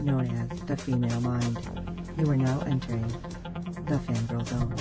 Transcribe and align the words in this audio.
known 0.00 0.26
as 0.30 0.60
the 0.60 0.76
female 0.76 1.20
mind. 1.20 1.58
You 2.18 2.30
are 2.30 2.36
now 2.36 2.60
entering 2.66 3.06
the 3.86 3.98
fangirl 4.06 4.46
zone. 4.46 4.74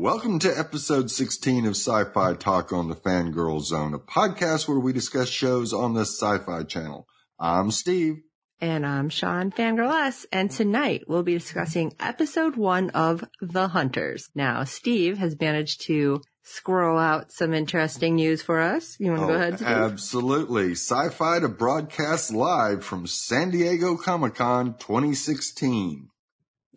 Welcome 0.00 0.38
to 0.40 0.58
episode 0.58 1.10
16 1.10 1.66
of 1.66 1.76
Sci-Fi 1.76 2.34
Talk 2.34 2.72
on 2.72 2.88
the 2.88 2.96
Fangirl 2.96 3.62
Zone, 3.62 3.94
a 3.94 3.98
podcast 3.98 4.66
where 4.66 4.80
we 4.80 4.92
discuss 4.92 5.28
shows 5.28 5.72
on 5.72 5.94
the 5.94 6.00
Sci-Fi 6.00 6.64
Channel. 6.64 7.06
I'm 7.38 7.70
Steve. 7.70 8.16
And 8.60 8.86
I'm 8.86 9.08
Sean 9.08 9.50
Fangirl 9.50 9.92
S, 9.92 10.26
and 10.32 10.50
tonight 10.50 11.02
we'll 11.08 11.22
be 11.24 11.34
discussing 11.34 11.94
episode 11.98 12.56
one 12.56 12.90
of 12.90 13.24
The 13.40 13.68
Hunters. 13.68 14.28
Now, 14.34 14.64
Steve 14.64 15.18
has 15.18 15.38
managed 15.40 15.82
to 15.86 16.20
scroll 16.42 16.98
out 16.98 17.32
some 17.32 17.54
interesting 17.54 18.16
news 18.16 18.42
for 18.42 18.60
us. 18.60 18.96
You 18.98 19.12
want 19.12 19.22
to 19.22 19.26
go 19.26 19.32
oh, 19.32 19.36
ahead? 19.36 19.62
Absolutely. 19.62 20.72
Sci-Fi 20.72 21.40
to 21.40 21.48
broadcast 21.48 22.32
live 22.32 22.84
from 22.84 23.06
San 23.06 23.50
Diego 23.50 23.96
Comic-Con 23.96 24.74
2016. 24.78 26.08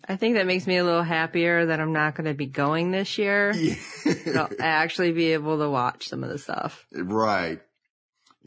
I 0.07 0.16
think 0.17 0.35
that 0.35 0.45
makes 0.45 0.67
me 0.67 0.77
a 0.77 0.83
little 0.83 1.03
happier 1.03 1.66
that 1.66 1.80
I'm 1.80 1.94
not 1.94 2.16
going 2.16 2.27
to 2.27 2.35
be 2.35 2.45
going 2.45 2.91
this 2.91 3.17
year. 3.17 3.53
Yeah. 4.05 4.41
I'll 4.41 4.49
actually 4.59 5.13
be 5.13 5.33
able 5.33 5.57
to 5.57 5.69
watch 5.69 6.09
some 6.09 6.23
of 6.23 6.29
the 6.29 6.38
stuff. 6.38 6.85
right. 6.94 7.59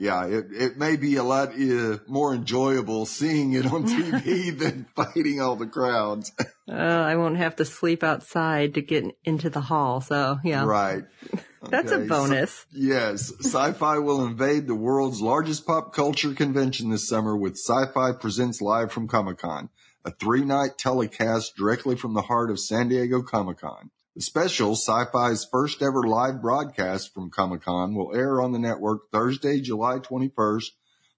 Yeah, 0.00 0.27
it, 0.27 0.46
it 0.52 0.78
may 0.78 0.94
be 0.94 1.16
a 1.16 1.24
lot 1.24 1.60
uh, 1.60 1.98
more 2.06 2.32
enjoyable 2.32 3.04
seeing 3.04 3.54
it 3.54 3.66
on 3.66 3.82
TV 3.84 4.56
than 4.58 4.86
fighting 4.94 5.41
all 5.41 5.56
the 5.56 5.66
crowds. 5.66 6.32
Uh, 6.70 6.74
I 6.74 7.16
won't 7.16 7.38
have 7.38 7.56
to 7.56 7.64
sleep 7.64 8.02
outside 8.02 8.74
to 8.74 8.82
get 8.82 9.02
into 9.24 9.48
the 9.48 9.62
hall. 9.62 10.02
So 10.02 10.38
yeah, 10.44 10.66
Right. 10.66 11.02
that's 11.62 11.91
a 11.91 11.94
Okay, 11.94 12.06
so- 12.06 12.08
bonus. 12.08 12.66
Yes, 12.70 13.32
Sci-Fi 13.41 13.96
will 14.00 14.26
invade 14.26 14.66
the 14.66 14.74
world's 14.74 15.22
largest 15.22 15.66
pop 15.66 15.94
culture 15.94 16.34
convention 16.34 16.91
this 16.91 17.08
summer 17.08 17.34
with 17.34 17.54
Sci-Fi 17.56 18.12
Presents 18.20 18.60
Live 18.60 18.92
from 18.92 19.08
Comic-Con, 19.08 19.70
a 20.04 20.10
three-night 20.10 20.76
telecast 20.76 21.56
directly 21.56 21.96
from 21.96 22.12
the 22.12 22.20
heart 22.20 22.50
of 22.50 22.60
San 22.60 22.88
Diego 22.91 23.22
Comic-Con. 23.22 23.88
The 24.19 24.24
special, 24.24 24.72
Sci-Fi's 24.72 25.44
first 25.44 25.80
ever 25.80 26.02
live 26.02 26.42
broadcast 26.42 27.14
from 27.14 27.30
Comic-Con, 27.30 27.94
will 27.94 28.12
air 28.16 28.42
on 28.42 28.50
the 28.50 28.58
network 28.58 29.12
Thursday, 29.12 29.60
July 29.60 30.00
21st 30.00 30.70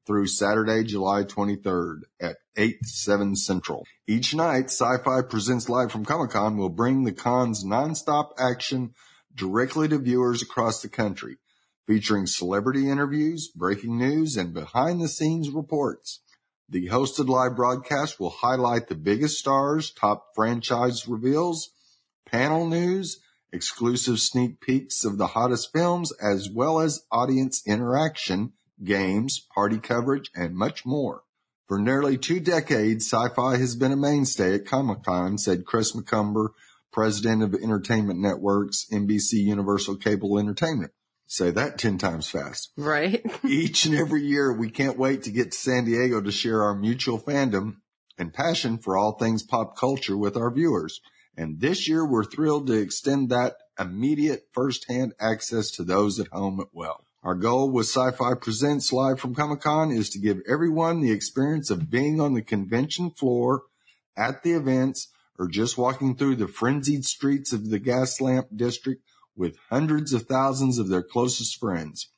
through 0.06 0.26
Saturday, 0.26 0.84
July 0.84 1.24
23rd 1.24 2.00
at 2.20 2.36
8, 2.58 2.84
7 2.84 3.36
Central. 3.36 3.86
Each 4.06 4.34
night, 4.34 4.66
Sci-Fi 4.66 5.22
Presents 5.22 5.70
Live 5.70 5.90
from 5.90 6.04
Comic-Con 6.04 6.58
will 6.58 6.68
bring 6.68 7.04
the 7.04 7.12
con's 7.12 7.64
nonstop 7.64 8.32
action 8.38 8.92
directly 9.34 9.88
to 9.88 9.96
viewers 9.96 10.42
across 10.42 10.82
the 10.82 10.90
country, 10.90 11.38
featuring 11.86 12.26
celebrity 12.26 12.90
interviews, 12.90 13.48
breaking 13.48 13.96
news, 13.96 14.36
and 14.36 14.52
behind 14.52 15.00
the 15.00 15.08
scenes 15.08 15.48
reports. 15.48 16.20
The 16.68 16.88
hosted 16.88 17.30
live 17.30 17.56
broadcast 17.56 18.20
will 18.20 18.28
highlight 18.28 18.88
the 18.88 18.94
biggest 18.94 19.38
stars, 19.38 19.90
top 19.90 20.34
franchise 20.34 21.08
reveals, 21.08 21.70
panel 22.26 22.66
news, 22.66 23.20
exclusive 23.52 24.20
sneak 24.20 24.60
peeks 24.60 25.04
of 25.04 25.18
the 25.18 25.28
hottest 25.28 25.72
films, 25.72 26.12
as 26.22 26.48
well 26.48 26.80
as 26.80 27.04
audience 27.10 27.62
interaction, 27.66 28.52
games, 28.82 29.46
party 29.54 29.78
coverage, 29.78 30.30
and 30.34 30.54
much 30.54 30.86
more. 30.86 31.22
For 31.68 31.78
nearly 31.78 32.18
two 32.18 32.40
decades, 32.40 33.06
sci-fi 33.06 33.56
has 33.56 33.76
been 33.76 33.92
a 33.92 33.96
mainstay 33.96 34.54
at 34.54 34.66
Comic-Con, 34.66 35.38
said 35.38 35.64
Chris 35.64 35.92
McCumber, 35.92 36.48
president 36.92 37.42
of 37.42 37.54
Entertainment 37.54 38.18
Networks, 38.18 38.86
NBC 38.92 39.34
Universal 39.34 39.96
Cable 39.96 40.38
Entertainment. 40.38 40.92
Say 41.26 41.52
that 41.52 41.78
10 41.78 41.98
times 41.98 42.28
fast. 42.28 42.72
Right? 42.76 43.24
Each 43.44 43.86
and 43.86 43.94
every 43.94 44.22
year, 44.22 44.52
we 44.52 44.68
can't 44.68 44.98
wait 44.98 45.22
to 45.22 45.30
get 45.30 45.52
to 45.52 45.58
San 45.58 45.84
Diego 45.84 46.20
to 46.20 46.32
share 46.32 46.64
our 46.64 46.74
mutual 46.74 47.20
fandom 47.20 47.76
and 48.18 48.34
passion 48.34 48.78
for 48.78 48.96
all 48.96 49.12
things 49.12 49.44
pop 49.44 49.76
culture 49.76 50.16
with 50.16 50.36
our 50.36 50.50
viewers. 50.50 51.00
And 51.36 51.60
this 51.60 51.88
year, 51.88 52.04
we're 52.04 52.24
thrilled 52.24 52.66
to 52.66 52.74
extend 52.74 53.30
that 53.30 53.56
immediate 53.78 54.48
firsthand 54.52 55.14
access 55.20 55.70
to 55.72 55.84
those 55.84 56.20
at 56.20 56.28
home 56.28 56.60
as 56.60 56.66
well. 56.72 57.04
Our 57.22 57.34
goal 57.34 57.70
with 57.70 57.86
Sci-Fi 57.86 58.34
Presents 58.34 58.92
Live 58.92 59.20
from 59.20 59.34
Comic-Con 59.34 59.90
is 59.90 60.10
to 60.10 60.18
give 60.18 60.40
everyone 60.48 61.00
the 61.00 61.12
experience 61.12 61.70
of 61.70 61.90
being 61.90 62.20
on 62.20 62.34
the 62.34 62.42
convention 62.42 63.10
floor 63.10 63.62
at 64.16 64.42
the 64.42 64.52
events 64.52 65.08
or 65.38 65.48
just 65.48 65.78
walking 65.78 66.16
through 66.16 66.36
the 66.36 66.48
frenzied 66.48 67.04
streets 67.04 67.52
of 67.52 67.70
the 67.70 67.78
gas 67.78 68.20
lamp 68.20 68.48
district 68.54 69.02
with 69.36 69.58
hundreds 69.70 70.12
of 70.12 70.22
thousands 70.22 70.78
of 70.78 70.88
their 70.88 71.02
closest 71.02 71.58
friends 71.58 72.08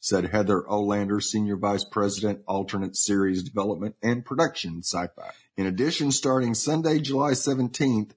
said 0.00 0.30
Heather 0.30 0.62
Olander, 0.62 1.22
Senior 1.22 1.56
Vice 1.56 1.84
President, 1.84 2.40
Alternate 2.48 2.96
Series 2.96 3.42
Development 3.42 3.94
and 4.02 4.24
Production, 4.24 4.82
Sci-Fi. 4.82 5.30
In 5.56 5.66
addition, 5.66 6.10
starting 6.10 6.54
Sunday, 6.54 6.98
July 7.00 7.32
17th, 7.32 8.12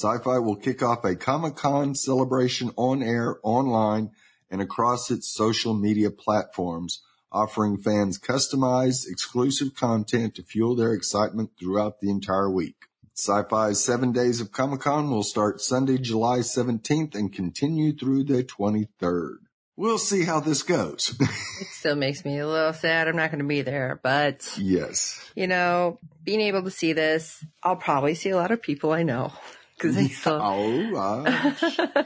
Sci-Fi 0.00 0.38
will 0.38 0.54
kick 0.54 0.80
off 0.80 1.04
a 1.04 1.16
Comic-Con 1.16 1.96
celebration 1.96 2.70
on 2.76 3.02
air, 3.02 3.40
online, 3.42 4.12
and 4.48 4.62
across 4.62 5.10
its 5.10 5.26
social 5.26 5.74
media 5.74 6.08
platforms, 6.08 7.02
offering 7.32 7.76
fans 7.76 8.16
customized, 8.16 9.08
exclusive 9.08 9.74
content 9.74 10.36
to 10.36 10.44
fuel 10.44 10.76
their 10.76 10.92
excitement 10.92 11.50
throughout 11.58 12.00
the 12.00 12.10
entire 12.10 12.48
week. 12.48 12.76
Sci-Fi's 13.16 13.82
seven 13.82 14.12
days 14.12 14.40
of 14.40 14.52
Comic-Con 14.52 15.10
will 15.10 15.24
start 15.24 15.60
Sunday, 15.60 15.98
July 15.98 16.38
17th 16.38 17.16
and 17.16 17.32
continue 17.32 17.92
through 17.92 18.22
the 18.22 18.44
23rd. 18.44 19.38
We'll 19.74 19.98
see 19.98 20.24
how 20.24 20.38
this 20.38 20.62
goes. 20.62 21.18
It 21.60 21.66
still 21.72 21.96
makes 21.96 22.24
me 22.24 22.38
a 22.38 22.46
little 22.46 22.72
sad. 22.72 23.08
I'm 23.08 23.16
not 23.16 23.32
going 23.32 23.42
to 23.42 23.48
be 23.48 23.62
there, 23.62 23.98
but 24.00 24.48
yes. 24.56 25.20
you 25.34 25.48
know, 25.48 25.98
being 26.22 26.40
able 26.40 26.62
to 26.62 26.70
see 26.70 26.92
this, 26.92 27.44
I'll 27.64 27.74
probably 27.74 28.14
see 28.14 28.30
a 28.30 28.36
lot 28.36 28.52
of 28.52 28.62
people 28.62 28.92
I 28.92 29.02
know 29.02 29.32
because. 29.78 29.96
Oh, 30.26 30.94
uh, 30.96 32.04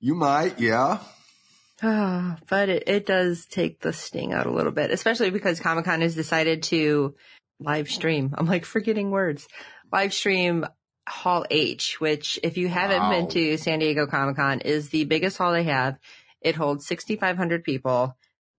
you 0.00 0.14
might, 0.14 0.58
yeah. 0.60 0.98
Ah, 1.82 2.38
but 2.48 2.68
it, 2.68 2.84
it 2.86 3.04
does 3.04 3.46
take 3.46 3.80
the 3.80 3.92
sting 3.92 4.32
out 4.32 4.46
a 4.46 4.50
little 4.50 4.70
bit, 4.72 4.90
especially 4.92 5.30
because 5.30 5.58
Comic 5.60 5.84
Con 5.84 6.00
has 6.02 6.14
decided 6.14 6.62
to 6.64 7.14
live 7.58 7.90
stream. 7.90 8.32
I'm 8.38 8.46
like 8.46 8.64
forgetting 8.64 9.10
words. 9.10 9.48
Live 9.92 10.14
stream 10.14 10.64
Hall 11.06 11.44
H, 11.50 12.00
which 12.00 12.38
if 12.42 12.56
you 12.56 12.68
haven't 12.68 13.00
Wow. 13.00 13.10
been 13.10 13.28
to 13.30 13.56
San 13.58 13.80
Diego 13.80 14.06
Comic 14.06 14.36
Con 14.36 14.60
is 14.60 14.88
the 14.90 15.04
biggest 15.04 15.36
hall 15.36 15.52
they 15.52 15.64
have. 15.64 15.98
It 16.40 16.54
holds 16.54 16.86
6,500 16.86 17.64
people. 17.64 18.16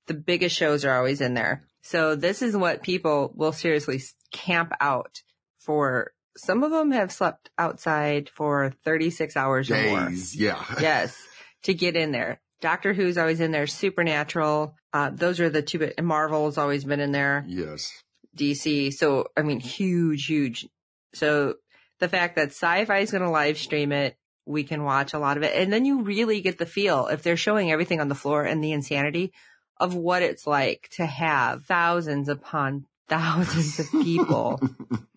The 0.07 0.13
biggest 0.13 0.55
shows 0.55 0.83
are 0.85 0.95
always 0.95 1.21
in 1.21 1.33
there. 1.35 1.63
So 1.83 2.15
this 2.15 2.41
is 2.41 2.55
what 2.55 2.83
people 2.83 3.31
will 3.33 3.53
seriously 3.53 4.01
camp 4.33 4.73
out 4.81 5.21
for. 5.59 6.11
Some 6.37 6.63
of 6.63 6.71
them 6.71 6.91
have 6.91 7.11
slept 7.11 7.49
outside 7.57 8.29
for 8.29 8.73
36 8.83 9.37
hours 9.37 9.71
or 9.71 9.81
more 9.81 10.09
Days, 10.09 10.35
yeah. 10.35 10.63
yes, 10.81 11.15
to 11.63 11.73
get 11.73 11.95
in 11.95 12.11
there. 12.11 12.39
Doctor 12.61 12.93
Who's 12.93 13.17
always 13.17 13.39
in 13.41 13.51
there. 13.51 13.67
Supernatural. 13.67 14.75
Uh, 14.91 15.11
those 15.13 15.39
are 15.39 15.49
the 15.49 15.61
two. 15.61 15.79
bit- 15.79 15.95
and 15.97 16.07
Marvel's 16.07 16.57
always 16.57 16.83
been 16.83 16.99
in 16.99 17.11
there. 17.11 17.45
Yes. 17.47 17.91
DC. 18.35 18.93
So 18.93 19.27
I 19.37 19.41
mean, 19.43 19.59
huge, 19.59 20.25
huge. 20.25 20.67
So 21.13 21.55
the 21.99 22.09
fact 22.09 22.35
that 22.35 22.49
Sci-Fi 22.49 22.99
is 22.99 23.11
going 23.11 23.23
to 23.23 23.29
live 23.29 23.57
stream 23.57 23.91
it, 23.91 24.17
we 24.45 24.63
can 24.63 24.83
watch 24.83 25.13
a 25.13 25.19
lot 25.19 25.37
of 25.37 25.43
it, 25.43 25.55
and 25.55 25.71
then 25.71 25.85
you 25.85 26.01
really 26.01 26.41
get 26.41 26.57
the 26.57 26.65
feel 26.65 27.07
if 27.07 27.23
they're 27.23 27.37
showing 27.37 27.71
everything 27.71 27.99
on 27.99 28.09
the 28.09 28.15
floor 28.15 28.43
and 28.43 28.63
the 28.63 28.73
insanity 28.73 29.31
of 29.79 29.95
what 29.95 30.21
it's 30.21 30.45
like 30.45 30.87
to 30.93 31.05
have 31.05 31.65
thousands 31.65 32.29
upon 32.29 32.85
thousands 33.07 33.79
of 33.79 33.91
people 33.91 34.59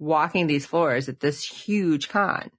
walking 0.00 0.48
these 0.48 0.66
floors 0.66 1.08
at 1.08 1.20
this 1.20 1.44
huge 1.44 2.08
con. 2.08 2.50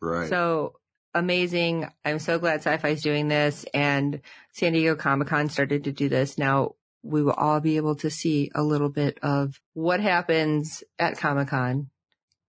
right. 0.00 0.30
So 0.30 0.76
amazing. 1.12 1.88
I'm 2.04 2.18
so 2.18 2.38
glad 2.38 2.60
sci-fi 2.60 2.88
is 2.88 3.02
doing 3.02 3.28
this 3.28 3.66
and 3.74 4.20
San 4.52 4.72
Diego 4.72 4.96
Comic 4.96 5.28
Con 5.28 5.48
started 5.48 5.84
to 5.84 5.92
do 5.92 6.08
this. 6.08 6.38
Now 6.38 6.76
we 7.02 7.22
will 7.22 7.32
all 7.32 7.60
be 7.60 7.76
able 7.76 7.96
to 7.96 8.10
see 8.10 8.50
a 8.54 8.62
little 8.62 8.88
bit 8.88 9.18
of 9.22 9.60
what 9.74 10.00
happens 10.00 10.82
at 10.98 11.18
Comic 11.18 11.48
Con 11.48 11.90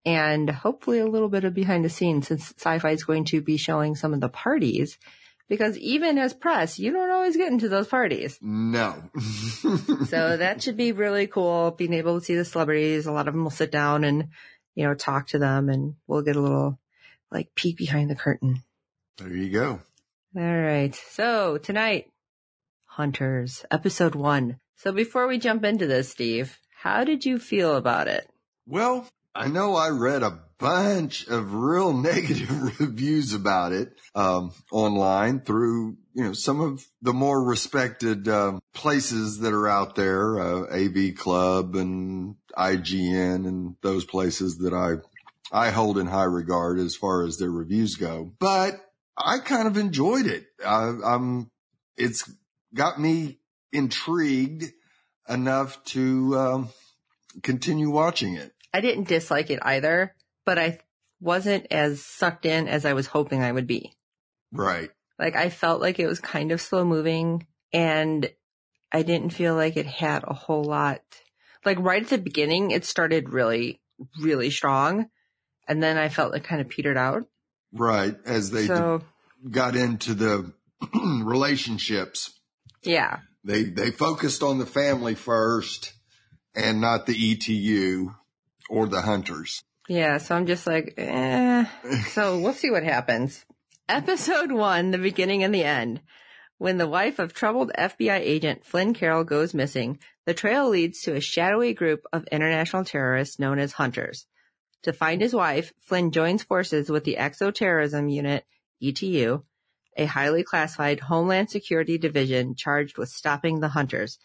and 0.06 0.50
hopefully 0.50 1.00
a 1.00 1.08
little 1.08 1.30
bit 1.30 1.44
of 1.44 1.54
behind 1.54 1.84
the 1.84 1.90
scenes 1.90 2.28
since 2.28 2.54
sci-fi 2.58 2.92
is 2.92 3.04
going 3.04 3.26
to 3.26 3.42
be 3.42 3.58
showing 3.58 3.96
some 3.96 4.14
of 4.14 4.22
the 4.22 4.30
parties 4.30 4.98
Because 5.48 5.78
even 5.78 6.18
as 6.18 6.34
press, 6.34 6.80
you 6.80 6.92
don't 6.92 7.12
always 7.12 7.38
get 7.38 7.52
into 7.52 7.70
those 7.70 7.88
parties. 7.88 8.40
No. 8.42 8.96
So 10.08 10.38
that 10.38 10.62
should 10.62 10.78
be 10.78 10.92
really 10.92 11.28
cool, 11.28 11.72
being 11.72 11.94
able 11.94 12.20
to 12.20 12.26
see 12.26 12.36
the 12.36 12.46
celebrities. 12.46 13.06
A 13.06 13.12
lot 13.12 13.28
of 13.28 13.34
them 13.34 13.44
will 13.44 13.52
sit 13.52 13.72
down 13.72 14.04
and, 14.04 14.30
you 14.76 14.86
know, 14.86 14.94
talk 14.94 15.28
to 15.28 15.40
them 15.40 15.70
and 15.70 15.96
we'll 16.08 16.22
get 16.22 16.36
a 16.36 16.42
little 16.42 16.80
like 17.32 17.54
peek 17.56 17.78
behind 17.78 18.10
the 18.10 18.16
curtain. 18.16 18.64
there 19.18 19.30
you 19.36 19.50
go. 19.50 19.80
All 20.36 20.42
right. 20.62 20.94
So 21.10 21.58
tonight, 21.58 22.12
Hunters, 22.86 23.66
episode 23.72 24.16
one. 24.16 24.60
So 24.76 24.92
before 24.92 25.28
we 25.28 25.38
jump 25.38 25.64
into 25.64 25.88
this, 25.88 26.10
Steve, 26.10 26.58
how 26.82 27.04
did 27.04 27.26
you 27.26 27.40
feel 27.40 27.76
about 27.76 28.08
it? 28.08 28.30
Well, 28.68 29.08
I 29.34 29.48
know 29.48 29.76
I 29.76 29.90
read 29.90 30.24
a 30.24 30.40
bunch 30.60 31.28
of 31.28 31.54
real 31.54 31.94
negative 32.12 32.80
reviews 32.80 33.34
about 33.34 33.72
it 33.72 33.94
um, 34.14 34.54
online 34.72 35.42
through 35.42 35.98
you 36.14 36.24
know 36.24 36.34
some 36.34 36.62
of 36.62 36.86
the 37.02 37.14
more 37.14 37.44
respected 37.44 38.28
um, 38.28 38.62
places 38.74 39.40
that 39.40 39.54
are 39.54 39.68
out 39.68 39.96
there, 39.96 40.40
uh, 40.40 40.64
AV 40.72 41.16
Club 41.16 41.76
and 41.76 42.36
IGN 42.58 43.48
and 43.48 43.76
those 43.82 44.06
places 44.06 44.58
that 44.60 44.74
I 44.74 44.96
I 45.52 45.72
hold 45.72 45.98
in 45.98 46.08
high 46.08 46.24
regard 46.24 46.80
as 46.80 46.96
far 46.96 47.26
as 47.26 47.38
their 47.38 47.52
reviews 47.52 47.96
go. 47.96 48.32
But 48.40 48.82
I 49.18 49.40
kind 49.40 49.68
of 49.68 49.78
enjoyed 49.78 50.26
it. 50.26 50.46
I, 50.66 50.94
I'm 51.04 51.52
it's 51.98 52.30
got 52.74 53.00
me 53.00 53.40
intrigued 53.72 54.72
enough 55.28 55.84
to 55.86 56.38
um, 56.38 56.70
continue 57.44 57.90
watching 57.90 58.36
it. 58.36 58.54
I 58.74 58.82
didn't 58.82 59.08
dislike 59.08 59.50
it 59.50 59.60
either, 59.62 60.15
but 60.46 60.60
I 60.60 60.80
wasn't 61.20 61.68
as 61.72 62.04
sucked 62.04 62.46
in 62.46 62.68
as 62.68 62.86
I 62.86 62.94
was 62.94 63.08
hoping 63.08 63.42
I 63.42 63.52
would 63.52 63.68
be. 63.68 63.94
Right. 64.52 64.92
Like 65.18 65.36
I 65.36 65.50
felt 65.50 65.82
like 65.82 66.00
it 66.00 66.08
was 66.08 66.20
kind 66.20 66.52
of 66.52 66.62
slow 66.62 66.86
moving 66.86 67.48
and 67.74 68.30
I 68.92 69.02
didn't 69.02 69.32
feel 69.32 69.56
like 69.56 69.76
it 69.78 69.86
had 69.86 70.24
a 70.26 70.34
whole 70.34 70.64
lot. 70.64 71.02
Like 71.66 71.80
right 71.80 72.04
at 72.04 72.10
the 72.10 72.18
beginning, 72.18 72.72
it 72.72 72.86
started 72.86 73.30
really, 73.30 73.82
really 74.22 74.52
strong. 74.52 75.10
And 75.68 75.82
then 75.82 75.98
I 75.98 76.10
felt 76.10 76.36
it 76.36 76.44
kind 76.44 76.62
of 76.62 76.70
petered 76.70 76.98
out. 76.98 77.24
Right. 77.74 78.16
As 78.26 78.52
they 78.52 78.68
so 78.68 79.00
d- 79.44 79.50
got 79.50 79.76
into 79.76 80.14
the 80.14 80.54
relationships, 81.24 82.40
yeah, 82.84 83.20
they, 83.44 83.64
they 83.64 83.92
focused 83.92 84.44
on 84.44 84.60
the 84.60 84.66
family 84.66 85.16
first 85.16 85.94
and 86.54 86.80
not 86.80 87.06
the 87.06 87.32
ETU 87.32 88.14
or 88.70 88.88
the 88.88 89.02
hunters. 89.02 89.64
Yeah. 89.88 90.18
So 90.18 90.36
I'm 90.36 90.46
just 90.46 90.68
like, 90.68 90.94
eh. 90.98 91.66
So 92.10 92.40
we'll 92.40 92.54
see 92.54 92.72
what 92.72 92.84
happens. 92.84 93.46
Episode 93.88 94.52
one, 94.52 94.92
the 94.92 94.98
beginning 94.98 95.44
and 95.44 95.54
the 95.54 95.64
end. 95.64 96.02
When 96.58 96.78
the 96.78 96.88
wife 96.88 97.20
of 97.20 97.34
troubled 97.34 97.72
FBI 97.78 98.20
agent 98.20 98.66
Flynn 98.66 98.94
Carroll 98.94 99.24
goes 99.26 99.54
missing, 99.54 100.00
the 100.26 100.34
trail 100.34 100.70
leads 100.70 101.02
to 101.02 101.16
a 101.16 101.22
shadowy 101.22 101.74
group 101.74 102.06
of 102.14 102.26
international 102.32 102.86
terrorists 102.86 103.40
known 103.40 103.60
as 103.60 103.74
hunters. 103.74 104.26
To 104.84 104.94
find 104.94 105.22
his 105.22 105.34
wife, 105.34 105.74
Flynn 105.82 106.12
joins 106.12 106.44
forces 106.44 106.90
with 106.90 107.04
the 107.04 107.18
Exoterrorism 107.18 108.10
Unit, 108.10 108.46
ETU, 108.82 109.44
a 109.98 110.06
highly 110.06 110.44
classified 110.44 111.00
Homeland 111.00 111.50
Security 111.50 111.98
division 111.98 112.56
charged 112.56 112.98
with 112.98 113.10
stopping 113.10 113.60
the 113.60 113.70
hunters, 113.70 114.18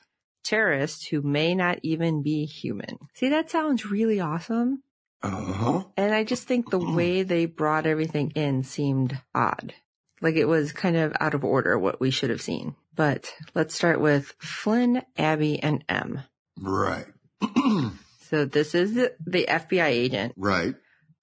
terrorists 0.44 1.06
who 1.06 1.22
may 1.22 1.54
not 1.54 1.78
even 1.82 2.22
be 2.22 2.44
human. 2.44 2.98
See, 3.14 3.30
that 3.30 3.50
sounds 3.50 3.86
really 3.86 4.20
awesome. 4.20 4.82
Uh-huh. 5.22 5.84
And 5.96 6.14
I 6.14 6.24
just 6.24 6.44
think 6.48 6.70
the 6.70 6.78
way 6.78 7.22
they 7.22 7.46
brought 7.46 7.86
everything 7.86 8.30
in 8.32 8.64
seemed 8.64 9.18
odd. 9.34 9.74
Like 10.22 10.34
it 10.36 10.46
was 10.46 10.72
kind 10.72 10.96
of 10.96 11.14
out 11.20 11.34
of 11.34 11.44
order 11.44 11.78
what 11.78 12.00
we 12.00 12.10
should 12.10 12.30
have 12.30 12.42
seen. 12.42 12.74
But 12.94 13.32
let's 13.54 13.74
start 13.74 14.00
with 14.00 14.34
Flynn, 14.38 15.02
Abby, 15.16 15.62
and 15.62 15.84
M. 15.88 16.22
Right. 16.58 17.06
So 18.30 18.44
this 18.44 18.76
is 18.76 18.94
the, 18.94 19.12
the 19.26 19.44
FBI 19.50 19.86
agent 19.88 20.34
right. 20.36 20.76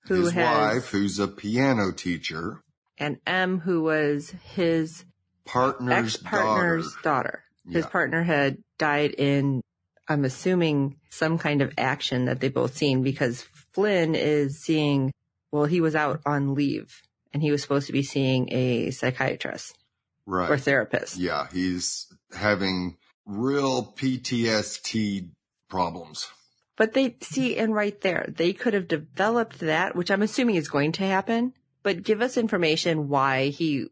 who 0.07 0.23
His 0.25 0.33
has, 0.33 0.75
wife, 0.75 0.89
who's 0.89 1.19
a 1.19 1.27
piano 1.29 1.93
teacher, 1.93 2.61
and 2.97 3.17
M 3.25 3.59
who 3.59 3.81
was 3.83 4.33
his 4.55 5.05
partner's 5.45 6.15
ex-partner's 6.15 6.93
daughter. 6.95 7.01
daughter. 7.03 7.43
His 7.71 7.85
Yeah. 7.85 7.89
partner 7.91 8.23
had 8.23 8.57
died 8.77 9.11
in, 9.11 9.61
I'm 10.09 10.25
assuming, 10.25 10.97
some 11.09 11.37
kind 11.37 11.61
of 11.61 11.71
action 11.77 12.25
that 12.25 12.41
they 12.41 12.49
both 12.49 12.75
seen 12.75 13.03
because 13.03 13.45
Flynn 13.77 14.15
is 14.15 14.59
seeing, 14.59 15.13
well, 15.51 15.65
he 15.65 15.81
was 15.81 15.95
out 15.95 16.19
on 16.25 16.55
leave 16.55 17.03
and 17.31 17.43
he 17.43 17.51
was 17.51 17.61
supposed 17.61 17.85
to 17.85 17.93
be 17.93 18.01
seeing 18.01 18.51
a 18.51 18.89
psychiatrist 18.89 19.77
Right. 20.25 20.49
or 20.49 20.57
therapist. 20.57 21.17
Yeah. 21.17 21.45
He's 21.53 22.07
having 22.35 22.97
real 23.27 23.93
PTSD 23.95 25.29
problems. 25.69 26.27
But 26.75 26.93
they 26.95 27.17
see, 27.21 27.55
and 27.55 27.71
right 27.75 28.01
there, 28.01 28.25
they 28.35 28.51
could 28.51 28.73
have 28.73 28.87
developed 28.87 29.59
that, 29.59 29.95
which 29.95 30.09
I'm 30.09 30.23
assuming 30.23 30.55
is 30.55 30.69
going 30.69 30.93
to 30.93 31.03
happen, 31.03 31.53
but 31.83 32.01
give 32.01 32.23
us 32.23 32.35
information 32.35 33.09
why 33.09 33.49
he 33.49 33.89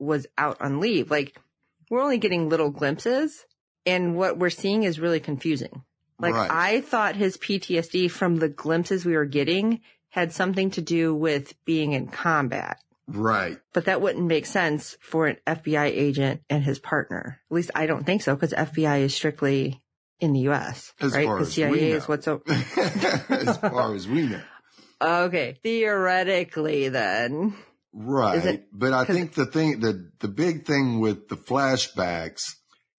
was 0.00 0.26
out 0.36 0.60
on 0.60 0.80
leave. 0.80 1.08
Like, 1.08 1.38
we're 1.88 2.02
only 2.02 2.18
getting 2.18 2.48
little 2.48 2.70
glimpses, 2.70 3.44
and 3.86 4.16
what 4.16 4.38
we're 4.38 4.50
seeing 4.50 4.82
is 4.82 4.98
really 4.98 5.20
confusing. 5.20 5.84
Like, 6.20 6.34
Right. 6.34 6.50
I 6.50 6.80
thought 6.82 7.16
his 7.16 7.36
PTSD 7.38 8.10
from 8.10 8.36
the 8.36 8.48
glimpses 8.48 9.04
we 9.04 9.16
were 9.16 9.24
getting 9.24 9.80
had 10.10 10.32
something 10.32 10.70
to 10.72 10.80
do 10.80 11.14
with 11.14 11.54
being 11.64 11.92
in 11.92 12.08
combat. 12.08 12.78
Right. 13.06 13.58
But 13.72 13.86
that 13.86 14.00
wouldn't 14.00 14.26
make 14.26 14.46
sense 14.46 14.96
for 15.00 15.26
an 15.26 15.36
FBI 15.46 15.86
agent 15.86 16.42
and 16.50 16.62
his 16.62 16.78
partner. 16.78 17.40
At 17.50 17.54
least 17.54 17.70
I 17.74 17.86
don't 17.86 18.04
think 18.04 18.22
so, 18.22 18.34
because 18.34 18.52
FBI 18.52 19.00
is 19.00 19.14
strictly 19.14 19.82
in 20.20 20.32
the 20.32 20.40
U.S. 20.40 20.92
As 21.00 21.14
right? 21.14 21.24
far 21.24 21.36
Because 21.36 21.48
as 21.48 21.54
CIA 21.54 21.90
is 21.92 22.06
what's 22.06 22.28
o- 22.28 22.42
as 22.46 23.56
far 23.56 23.94
as 23.94 24.06
we 24.06 24.26
know. 24.26 24.40
Okay, 25.02 25.58
theoretically 25.62 26.88
then. 26.88 27.54
Right. 27.92 28.44
It- 28.44 28.66
but 28.72 28.92
I 28.92 29.04
think 29.04 29.34
the 29.34 29.46
thing, 29.46 29.80
the, 29.80 30.10
the 30.20 30.28
big 30.28 30.66
thing 30.66 31.00
with 31.00 31.28
the 31.28 31.36
flashbacks 31.36 32.42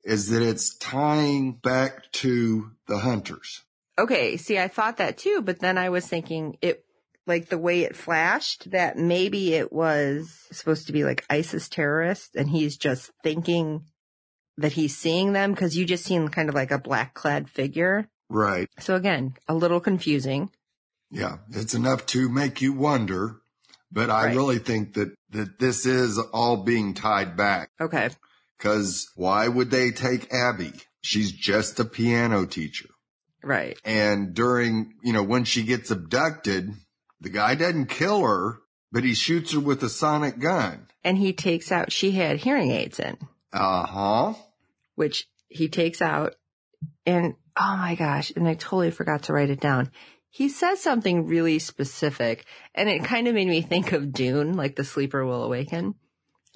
is 0.03 0.30
that 0.30 0.42
it's 0.42 0.75
tying 0.77 1.53
back 1.53 2.12
to 2.12 2.71
the 2.88 3.00
hunters. 3.00 3.62
Okay, 4.00 4.38
see, 4.38 4.57
I 4.57 4.68
thought 4.68 4.98
that 4.98 5.18
too, 5.18 5.42
but 5.42 5.59
then 5.59 5.77
I 5.77 5.89
was 5.89 6.07
thinking 6.07 6.57
it, 6.62 6.83
like 7.27 7.50
the 7.50 7.57
way 7.57 7.81
it 7.81 7.95
flashed, 7.95 8.71
that 8.71 8.98
maybe 8.98 9.53
it 9.53 9.71
was 9.71 10.48
supposed 10.51 10.88
to 10.88 10.94
be 10.94 11.03
like 11.03 11.25
ISIS 11.30 11.69
terrorists 11.69 12.36
and 12.36 12.50
he's 12.50 12.77
just 12.77 13.12
thinking 13.24 13.83
that 14.57 14.71
he's 14.74 14.98
seeing 14.98 15.33
them 15.33 15.51
because 15.51 15.77
you 15.77 15.86
just 15.86 16.03
seen 16.06 16.27
kind 16.30 16.50
of 16.50 16.56
like 16.56 16.72
a 16.72 16.79
black 16.79 17.13
clad 17.13 17.50
figure. 17.50 18.08
Right. 18.29 18.67
So 18.79 18.96
again, 18.96 19.36
a 19.48 19.53
little 19.53 19.79
confusing. 19.79 20.50
Yeah. 21.12 21.38
It's 21.51 21.74
enough 21.74 22.05
to 22.08 22.27
make 22.29 22.62
you 22.62 22.74
wonder, 22.74 23.38
but 23.91 24.10
I 24.10 24.25
Right. 24.27 24.36
really 24.36 24.60
think 24.60 24.93
that, 24.96 25.13
that 25.29 25.60
this 25.60 25.86
is 25.86 26.17
all 26.17 26.58
being 26.63 26.93
tied 26.93 27.36
back. 27.38 27.70
Okay. 27.79 28.10
Cause 28.62 29.10
why 29.15 29.48
would 29.48 29.72
they 29.72 29.91
take 29.91 30.32
Abby? 30.32 30.72
She's 31.01 31.32
just 31.32 31.80
a 31.80 31.86
piano 31.86 32.46
teacher. 32.46 32.89
Right. 33.44 33.77
And 33.84 34.36
during, 34.36 34.94
you 35.03 35.13
know, 35.13 35.24
when 35.24 35.46
she 35.46 35.63
gets 35.63 35.89
abducted, 35.89 36.72
the 37.20 37.30
guy 37.30 37.56
doesn't 37.56 37.88
kill 37.88 38.22
her, 38.22 38.60
but 38.91 39.03
he 39.03 39.15
shoots 39.15 39.53
her 39.53 39.60
with 39.60 39.82
a 39.82 39.89
sonic 39.89 40.38
gun. 40.38 40.88
And 41.03 41.18
he 41.18 41.34
takes 41.34 41.72
out, 41.72 41.91
she 41.91 42.12
had 42.12 42.38
hearing 42.38 42.70
aids 42.72 43.00
in. 43.00 43.18
Uh 43.51 43.86
huh. 43.86 44.34
which 44.96 45.27
he 45.50 45.68
takes 45.68 46.01
out 46.01 46.36
and 47.06 47.34
oh 47.58 47.77
my 47.77 47.96
gosh, 47.96 48.32
and 48.36 48.48
I 48.48 48.53
totally 48.53 48.91
forgot 48.91 49.24
to 49.24 49.34
write 49.34 49.50
it 49.50 49.60
down. 49.60 49.91
He 50.30 50.48
says 50.48 50.80
something 50.80 51.25
really 51.25 51.60
specific 51.60 52.46
and 52.75 52.88
it 52.88 53.03
kind 53.03 53.27
of 53.27 53.34
made 53.34 53.48
me 53.48 53.62
think 53.62 53.91
of 53.91 54.13
Dune, 54.13 54.53
like 54.53 54.75
the 54.75 54.86
sleeper 54.86 55.25
will 55.25 55.44
awaken. 55.44 55.96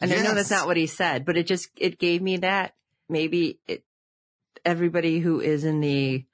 And 0.01 0.11
I 0.11 0.21
know 0.21 0.33
that's 0.33 0.51
not 0.51 0.67
what 0.67 0.77
he 0.77 0.87
said, 0.87 1.25
but 1.25 1.37
it 1.37 1.47
just, 1.47 1.69
it 1.77 1.99
gave 1.99 2.21
me 2.21 2.37
that 2.37 2.73
maybe 3.09 3.59
it, 3.67 3.83
everybody 4.65 5.19
who 5.19 5.39
is 5.39 5.63
in 5.63 5.79
the, 5.79 6.25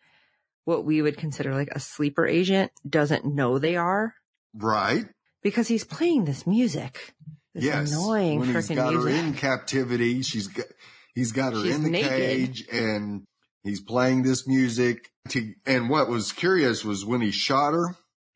what 0.65 0.85
we 0.85 1.01
would 1.01 1.17
consider 1.17 1.53
like 1.53 1.69
a 1.71 1.79
sleeper 1.79 2.25
agent 2.25 2.71
doesn't 2.87 3.25
know 3.25 3.59
they 3.59 3.75
are 3.75 4.15
Right. 4.53 5.05
because 5.43 5.67
he's 5.67 5.83
playing 5.83 6.25
this 6.25 6.45
music. 6.47 7.13
This 7.53 7.65
yes. 7.65 7.91
annoying 7.91 8.39
when 8.39 8.53
he's 8.53 8.69
freaking 8.69 8.75
got 8.75 8.93
music. 8.93 9.11
her 9.11 9.17
in 9.27 9.33
captivity, 9.33 10.21
she's 10.23 10.47
got, 10.47 10.65
he's 11.13 11.31
got 11.31 11.53
her 11.53 11.61
She's 11.63 11.75
in 11.75 11.83
the 11.83 11.89
naked. 11.89 12.09
cage 12.09 12.67
and 12.71 13.23
he's 13.63 13.81
playing 13.81 14.23
this 14.23 14.47
music. 14.47 15.09
To, 15.29 15.53
and 15.65 15.89
what 15.89 16.07
was 16.09 16.31
curious 16.31 16.83
was 16.85 17.05
when 17.05 17.21
he 17.21 17.31
shot 17.31 17.73
her, 17.73 17.95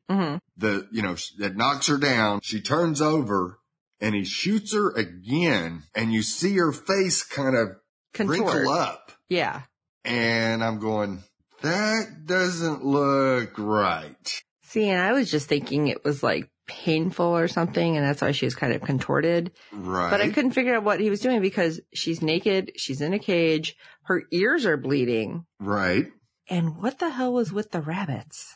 hmm 0.10 0.36
the, 0.58 0.88
you 0.92 1.02
know, 1.02 1.16
that 1.40 1.56
knocks 1.58 1.88
her 1.88 1.98
down. 1.98 2.40
She 2.44 2.62
turns 2.62 3.02
over 3.02 3.60
and 4.00 4.16
he 4.16 4.24
shoots 4.24 4.74
her 4.74 4.92
again 4.92 5.84
and 5.96 6.14
you 6.14 6.22
see 6.22 6.56
her 6.58 6.72
face 6.72 7.24
kind 7.24 7.56
of 7.56 7.70
Contort. 8.14 8.40
wrinkle 8.40 8.70
up. 8.70 9.12
Yeah. 9.30 9.62
And 10.04 10.64
I'm 10.64 10.80
going, 10.80 11.24
that 11.62 12.26
doesn't 12.26 12.86
look 12.86 13.58
right. 13.58 14.42
See, 14.64 14.90
and 14.90 15.02
I 15.02 15.14
was 15.14 15.32
just 15.32 15.48
thinking 15.48 15.88
it 15.88 16.04
was 16.04 16.22
like 16.22 16.50
painful 16.68 17.26
or 17.26 17.48
something. 17.48 17.96
And 17.96 18.06
that's 18.06 18.22
why 18.22 18.32
she 18.32 18.46
was 18.46 18.56
kind 18.56 18.74
of 18.74 18.82
contorted. 18.82 19.52
Right. 19.72 20.10
But 20.10 20.22
I 20.22 20.30
couldn't 20.30 20.52
figure 20.52 20.76
out 20.76 20.84
what 20.84 21.00
he 21.00 21.10
was 21.10 21.22
doing 21.22 21.42
because 21.42 21.80
she's 21.94 22.22
naked. 22.22 22.74
She's 22.76 23.02
in 23.02 23.14
a 23.14 23.20
cage. 23.20 23.76
Her 24.04 24.24
ears 24.32 24.66
are 24.66 24.78
bleeding. 24.78 25.46
Right. 25.60 26.08
And 26.48 26.78
what 26.78 27.00
the 27.00 27.10
hell 27.10 27.34
was 27.34 27.52
with 27.52 27.72
the 27.72 27.82
rabbits? 27.82 28.56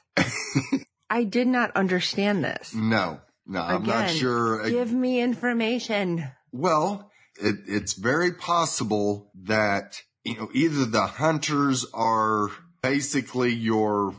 I 1.09 1.23
did 1.23 1.47
not 1.47 1.75
understand 1.75 2.43
this. 2.43 2.75
No, 2.75 3.19
no, 3.49 3.61
I'm 3.61 3.83
not 3.83 4.09
sure. 4.09 4.69
Give 4.69 4.91
me 4.91 5.19
information. 5.19 6.23
Well, 6.51 7.11
it, 7.41 7.55
it's 7.67 7.93
very 7.93 8.31
possible 8.33 9.31
that, 9.43 10.01
you 10.23 10.37
know, 10.37 10.49
either 10.53 10.85
the 10.85 11.07
hunters 11.07 11.85
are 11.93 12.49
basically 12.81 13.53
your, 13.53 14.13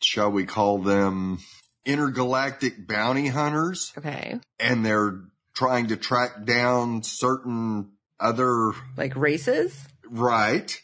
shall 0.00 0.30
we 0.30 0.44
call 0.44 0.78
them 0.78 1.38
intergalactic 1.84 2.86
bounty 2.86 3.28
hunters 3.28 3.92
Okay. 3.96 4.38
and 4.58 4.84
they're 4.84 5.20
trying 5.54 5.88
to 5.88 5.96
track 5.96 6.44
down 6.44 7.02
certain 7.02 7.92
other 8.20 8.72
Like 8.96 9.16
races? 9.16 9.76
right. 10.08 10.78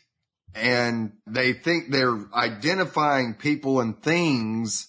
And 0.54 1.12
they 1.26 1.52
think 1.54 1.90
they're 1.90 2.20
identifying 2.34 3.34
people 3.34 3.80
and 3.80 4.00
things 4.02 4.88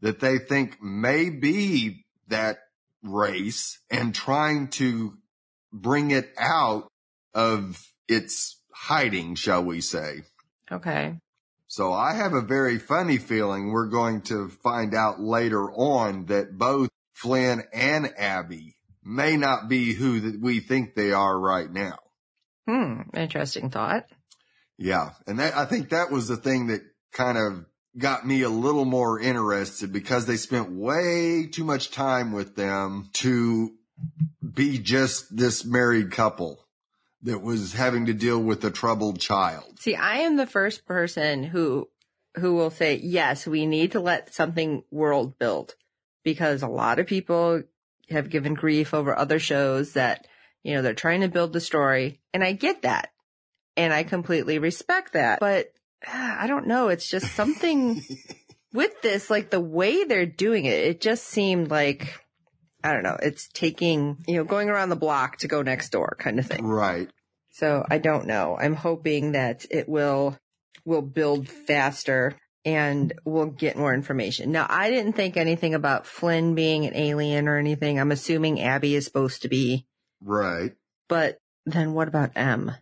that 0.00 0.20
they 0.20 0.38
think 0.38 0.82
may 0.82 1.30
be 1.30 2.03
that 2.28 2.58
race 3.02 3.78
and 3.90 4.14
trying 4.14 4.68
to 4.68 5.14
bring 5.72 6.10
it 6.10 6.32
out 6.38 6.88
of 7.34 7.82
its 8.08 8.60
hiding, 8.72 9.34
shall 9.34 9.62
we 9.64 9.80
say. 9.80 10.22
Okay. 10.70 11.18
So 11.66 11.92
I 11.92 12.14
have 12.14 12.34
a 12.34 12.40
very 12.40 12.78
funny 12.78 13.18
feeling 13.18 13.70
we're 13.70 13.88
going 13.88 14.22
to 14.22 14.48
find 14.48 14.94
out 14.94 15.20
later 15.20 15.70
on 15.72 16.26
that 16.26 16.56
both 16.56 16.88
Flynn 17.14 17.64
and 17.72 18.12
Abby 18.16 18.76
may 19.02 19.36
not 19.36 19.68
be 19.68 19.92
who 19.92 20.20
that 20.20 20.40
we 20.40 20.60
think 20.60 20.94
they 20.94 21.12
are 21.12 21.38
right 21.38 21.70
now. 21.70 21.98
Hmm. 22.66 23.02
Interesting 23.14 23.70
thought. 23.70 24.06
Yeah. 24.78 25.10
And 25.26 25.38
that, 25.38 25.56
I 25.56 25.64
think 25.64 25.90
that 25.90 26.10
was 26.10 26.28
the 26.28 26.36
thing 26.36 26.68
that 26.68 26.82
kind 27.12 27.38
of 27.38 27.66
got 27.96 28.26
me 28.26 28.42
a 28.42 28.48
little 28.48 28.84
more 28.84 29.20
interested 29.20 29.92
because 29.92 30.26
they 30.26 30.36
spent 30.36 30.70
way 30.70 31.46
too 31.50 31.64
much 31.64 31.90
time 31.90 32.32
with 32.32 32.56
them 32.56 33.08
to 33.14 33.72
be 34.52 34.78
just 34.78 35.36
this 35.36 35.64
married 35.64 36.10
couple 36.10 36.66
that 37.22 37.40
was 37.40 37.72
having 37.72 38.06
to 38.06 38.14
deal 38.14 38.38
with 38.38 38.64
a 38.64 38.70
troubled 38.70 39.18
child. 39.18 39.78
See, 39.80 39.94
I 39.94 40.18
am 40.18 40.36
the 40.36 40.46
first 40.46 40.84
person 40.86 41.44
who 41.44 41.88
who 42.36 42.54
will 42.54 42.70
say, 42.70 42.96
yes, 42.96 43.46
we 43.46 43.64
need 43.64 43.92
to 43.92 44.00
let 44.00 44.34
something 44.34 44.82
world 44.90 45.38
build 45.38 45.76
because 46.24 46.62
a 46.62 46.68
lot 46.68 46.98
of 46.98 47.06
people 47.06 47.62
have 48.10 48.28
given 48.28 48.54
grief 48.54 48.92
over 48.92 49.16
other 49.16 49.38
shows 49.38 49.92
that, 49.92 50.26
you 50.64 50.74
know, 50.74 50.82
they're 50.82 50.94
trying 50.94 51.20
to 51.20 51.28
build 51.28 51.52
the 51.52 51.60
story. 51.60 52.20
And 52.32 52.42
I 52.42 52.52
get 52.52 52.82
that. 52.82 53.10
And 53.76 53.92
I 53.92 54.02
completely 54.02 54.58
respect 54.58 55.12
that. 55.12 55.38
But 55.38 55.72
I 56.12 56.46
don't 56.46 56.66
know. 56.66 56.88
It's 56.88 57.08
just 57.08 57.34
something 57.34 58.02
with 58.72 59.00
this, 59.02 59.30
like 59.30 59.50
the 59.50 59.60
way 59.60 60.04
they're 60.04 60.26
doing 60.26 60.64
it, 60.64 60.84
it 60.84 61.00
just 61.00 61.24
seemed 61.24 61.70
like, 61.70 62.20
I 62.82 62.92
don't 62.92 63.02
know, 63.02 63.16
it's 63.22 63.48
taking, 63.48 64.18
you 64.26 64.36
know, 64.36 64.44
going 64.44 64.68
around 64.68 64.88
the 64.90 64.96
block 64.96 65.38
to 65.38 65.48
go 65.48 65.62
next 65.62 65.90
door 65.90 66.16
kind 66.18 66.38
of 66.38 66.46
thing. 66.46 66.64
Right. 66.66 67.08
So 67.52 67.86
I 67.88 67.98
don't 67.98 68.26
know. 68.26 68.56
I'm 68.58 68.74
hoping 68.74 69.32
that 69.32 69.64
it 69.70 69.88
will 69.88 70.36
will 70.84 71.02
build 71.02 71.48
faster 71.48 72.34
and 72.64 73.12
we'll 73.24 73.46
get 73.46 73.76
more 73.76 73.94
information. 73.94 74.50
Now, 74.52 74.66
I 74.68 74.90
didn't 74.90 75.12
think 75.14 75.36
anything 75.36 75.74
about 75.74 76.06
Flynn 76.06 76.54
being 76.54 76.84
an 76.86 76.94
alien 76.96 77.46
or 77.48 77.58
anything. 77.58 77.98
I'm 78.00 78.10
assuming 78.12 78.60
Abby 78.60 78.94
is 78.94 79.04
supposed 79.04 79.42
to 79.42 79.48
be, 79.48 79.86
Right. 80.22 80.72
but 81.08 81.38
then 81.64 81.92
what 81.94 82.08
about 82.08 82.32
M? 82.36 82.72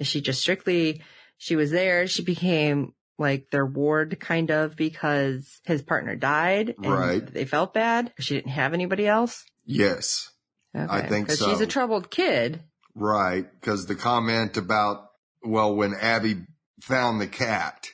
Is 0.00 0.06
she 0.06 0.20
just 0.20 0.40
strictly 0.40 1.02
she 1.42 1.56
was 1.56 1.72
there, 1.72 2.06
she 2.06 2.22
became 2.22 2.94
like 3.18 3.50
their 3.50 3.66
ward 3.66 4.20
kind 4.20 4.48
of 4.52 4.76
because 4.76 5.60
his 5.64 5.82
partner 5.82 6.14
died 6.14 6.76
and 6.80 6.86
Right. 6.92 7.26
they 7.34 7.44
felt 7.44 7.74
bad 7.74 8.12
she 8.20 8.34
didn't 8.34 8.52
have 8.52 8.74
anybody 8.74 9.08
else? 9.08 9.44
Yes. 9.64 10.30
Okay. 10.74 10.86
I 10.88 11.08
think 11.08 11.26
Because 11.26 11.44
she's 11.44 11.60
a 11.60 11.66
troubled 11.66 12.12
kid. 12.12 12.62
Right. 12.94 13.46
Cause 13.60 13.86
the 13.86 13.96
comment 13.96 14.56
about, 14.56 15.08
well, 15.42 15.74
when 15.74 15.94
Abby 15.94 16.36
found 16.80 17.20
the 17.20 17.26
cat 17.26 17.88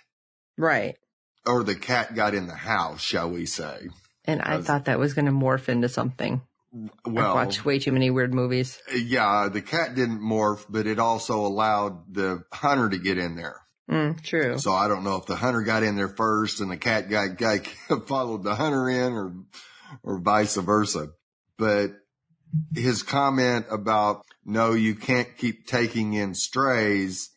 Right. 0.59 0.97
or 1.47 1.65
the 1.65 1.75
cat 1.75 2.15
got 2.15 2.35
in 2.35 2.49
the 2.49 2.55
house, 2.55 3.01
shall 3.01 3.31
we 3.31 3.47
say? 3.47 3.89
And 4.27 4.43
I 4.43 4.61
thought 4.61 4.85
that 4.85 4.99
was 4.99 5.15
going 5.15 5.25
to 5.25 5.33
morph 5.33 5.71
into 5.71 5.89
something. 5.89 6.43
Well, 6.73 7.35
watched 7.35 7.65
way 7.65 7.79
too 7.79 7.93
many 7.93 8.11
weird 8.11 8.35
movies. 8.35 8.81
yeah, 8.95 9.49
the 9.51 9.63
cat 9.63 9.95
didn't 9.95 10.21
morph, 10.21 10.67
but 10.69 10.87
it 10.87 10.99
also 10.99 11.47
allowed 11.47 12.15
the 12.15 12.45
hunter 12.53 12.91
to 12.91 12.99
get 12.99 13.17
in 13.19 13.37
there. 13.37 13.57
Mm, 13.91 14.23
true. 14.23 14.59
So 14.59 14.73
I 14.73 14.87
don't 14.87 15.05
know 15.05 15.17
if 15.17 15.25
the 15.25 15.37
hunter 15.37 15.63
got 15.63 15.83
in 15.83 15.97
there 15.97 16.09
first 16.09 16.61
and 16.61 16.71
the 16.71 16.77
cat 16.77 17.09
guy, 17.09 17.29
guy 17.29 17.59
followed 18.07 18.45
the 18.45 18.55
hunter 18.55 18.89
in 18.89 19.13
or, 19.15 19.33
or 20.03 20.19
vice 20.21 20.57
versa. 20.57 21.09
But 21.57 21.93
his 22.75 23.03
comment 23.03 23.67
about, 23.71 24.23
no, 24.45 24.73
you 24.73 24.95
can't 24.95 25.37
keep 25.39 25.67
taking 25.67 26.13
in 26.13 26.35
strays 26.35 27.31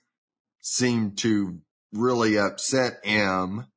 seemed 0.59 1.17
to 1.19 1.59
really 1.93 2.37
upset 2.37 2.99
M 3.03 3.67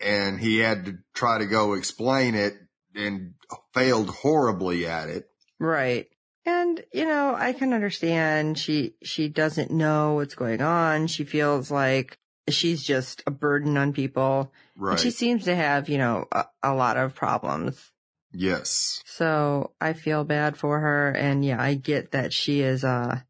and 0.00 0.40
he 0.40 0.58
had 0.58 0.86
to 0.86 0.98
try 1.14 1.38
to 1.38 1.46
go 1.46 1.74
explain 1.74 2.34
it 2.34 2.54
and 2.94 3.34
failed 3.74 4.10
horribly 4.10 4.86
at 4.86 5.08
it. 5.08 5.28
Right. 5.58 6.08
And, 6.46 6.82
you 6.92 7.04
know, 7.04 7.34
I 7.36 7.52
can 7.52 7.72
understand 7.72 8.58
she, 8.58 8.94
she 9.02 9.28
doesn't 9.28 9.70
know 9.70 10.14
what's 10.14 10.34
going 10.34 10.62
on. 10.62 11.06
She 11.06 11.24
feels 11.24 11.70
like 11.70 12.18
she's 12.48 12.82
just 12.82 13.22
a 13.26 13.30
burden 13.30 13.76
on 13.76 13.92
people. 13.92 14.52
Right. 14.76 14.92
And 14.92 15.00
she 15.00 15.10
seems 15.10 15.44
to 15.44 15.54
have, 15.54 15.88
you 15.88 15.98
know, 15.98 16.26
a, 16.32 16.46
a 16.62 16.74
lot 16.74 16.96
of 16.96 17.14
problems. 17.14 17.90
yes. 18.32 19.02
So 19.04 19.72
I 19.80 19.92
feel 19.92 20.24
bad 20.24 20.56
for 20.56 20.80
her. 20.80 21.10
And 21.10 21.44
yeah, 21.44 21.60
I 21.60 21.74
get 21.74 22.12
that 22.12 22.32
she 22.32 22.62
is, 22.62 22.84
uh, 22.84 23.20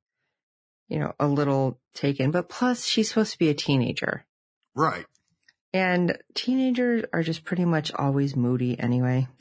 you 0.89 0.99
know, 1.01 1.13
a 1.19 1.27
little 1.27 1.81
taken, 1.95 2.31
but 2.31 2.49
plus 2.49 2.85
she's 2.87 3.09
supposed 3.09 3.33
to 3.33 3.39
be 3.39 3.49
a 3.49 3.55
teenager. 3.55 4.25
Right. 4.75 5.07
And 5.73 6.19
teenagers 6.35 7.05
are 7.13 7.23
just 7.23 7.45
pretty 7.45 7.65
much 7.65 7.93
always 7.93 8.35
moody 8.37 8.79
anyway. 8.79 9.29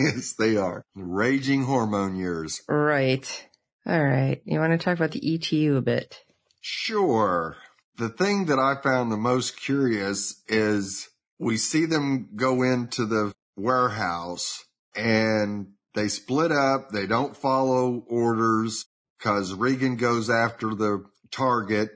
Yes, 0.00 0.34
they 0.38 0.56
are. 0.56 0.84
Raging 0.94 1.64
hormone 1.64 2.14
years. 2.14 2.62
Right. 2.68 3.48
All 3.84 4.00
right. 4.00 4.40
You 4.44 4.60
want 4.60 4.70
to 4.72 4.78
talk 4.78 4.96
about 4.96 5.10
the 5.10 5.34
ETU 5.34 5.76
a 5.76 5.82
bit? 5.82 6.20
Sure. 6.60 7.56
The 7.96 8.08
thing 8.08 8.46
that 8.46 8.60
I 8.60 8.80
found 8.80 9.10
the 9.10 9.16
most 9.16 9.60
curious 9.60 10.40
is 10.46 11.08
we 11.40 11.56
see 11.56 11.84
them 11.84 12.28
go 12.36 12.62
into 12.62 13.06
the 13.06 13.32
warehouse 13.56 14.64
and 14.94 15.72
they 15.94 16.06
split 16.06 16.52
up. 16.52 16.90
They 16.90 17.08
don't 17.08 17.36
follow 17.36 18.04
orders 18.08 18.86
because 19.18 19.52
Regan 19.52 19.96
goes 19.96 20.30
after 20.30 20.76
the 20.76 21.04
target 21.32 21.90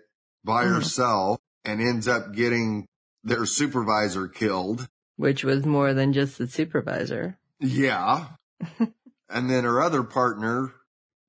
by 0.44 0.64
Mhm. 0.64 0.74
herself 0.74 1.38
and 1.64 1.80
ends 1.80 2.08
up 2.08 2.32
getting 2.34 2.86
their 3.24 3.46
supervisor 3.46 4.28
killed. 4.28 4.88
Which 5.16 5.44
was 5.44 5.64
more 5.64 5.94
than 5.94 6.12
just 6.12 6.38
the 6.38 6.46
supervisor. 6.48 7.38
Yeah. 7.60 8.26
and 8.78 9.50
then 9.50 9.64
her 9.64 9.80
other 9.80 10.02
partner 10.02 10.72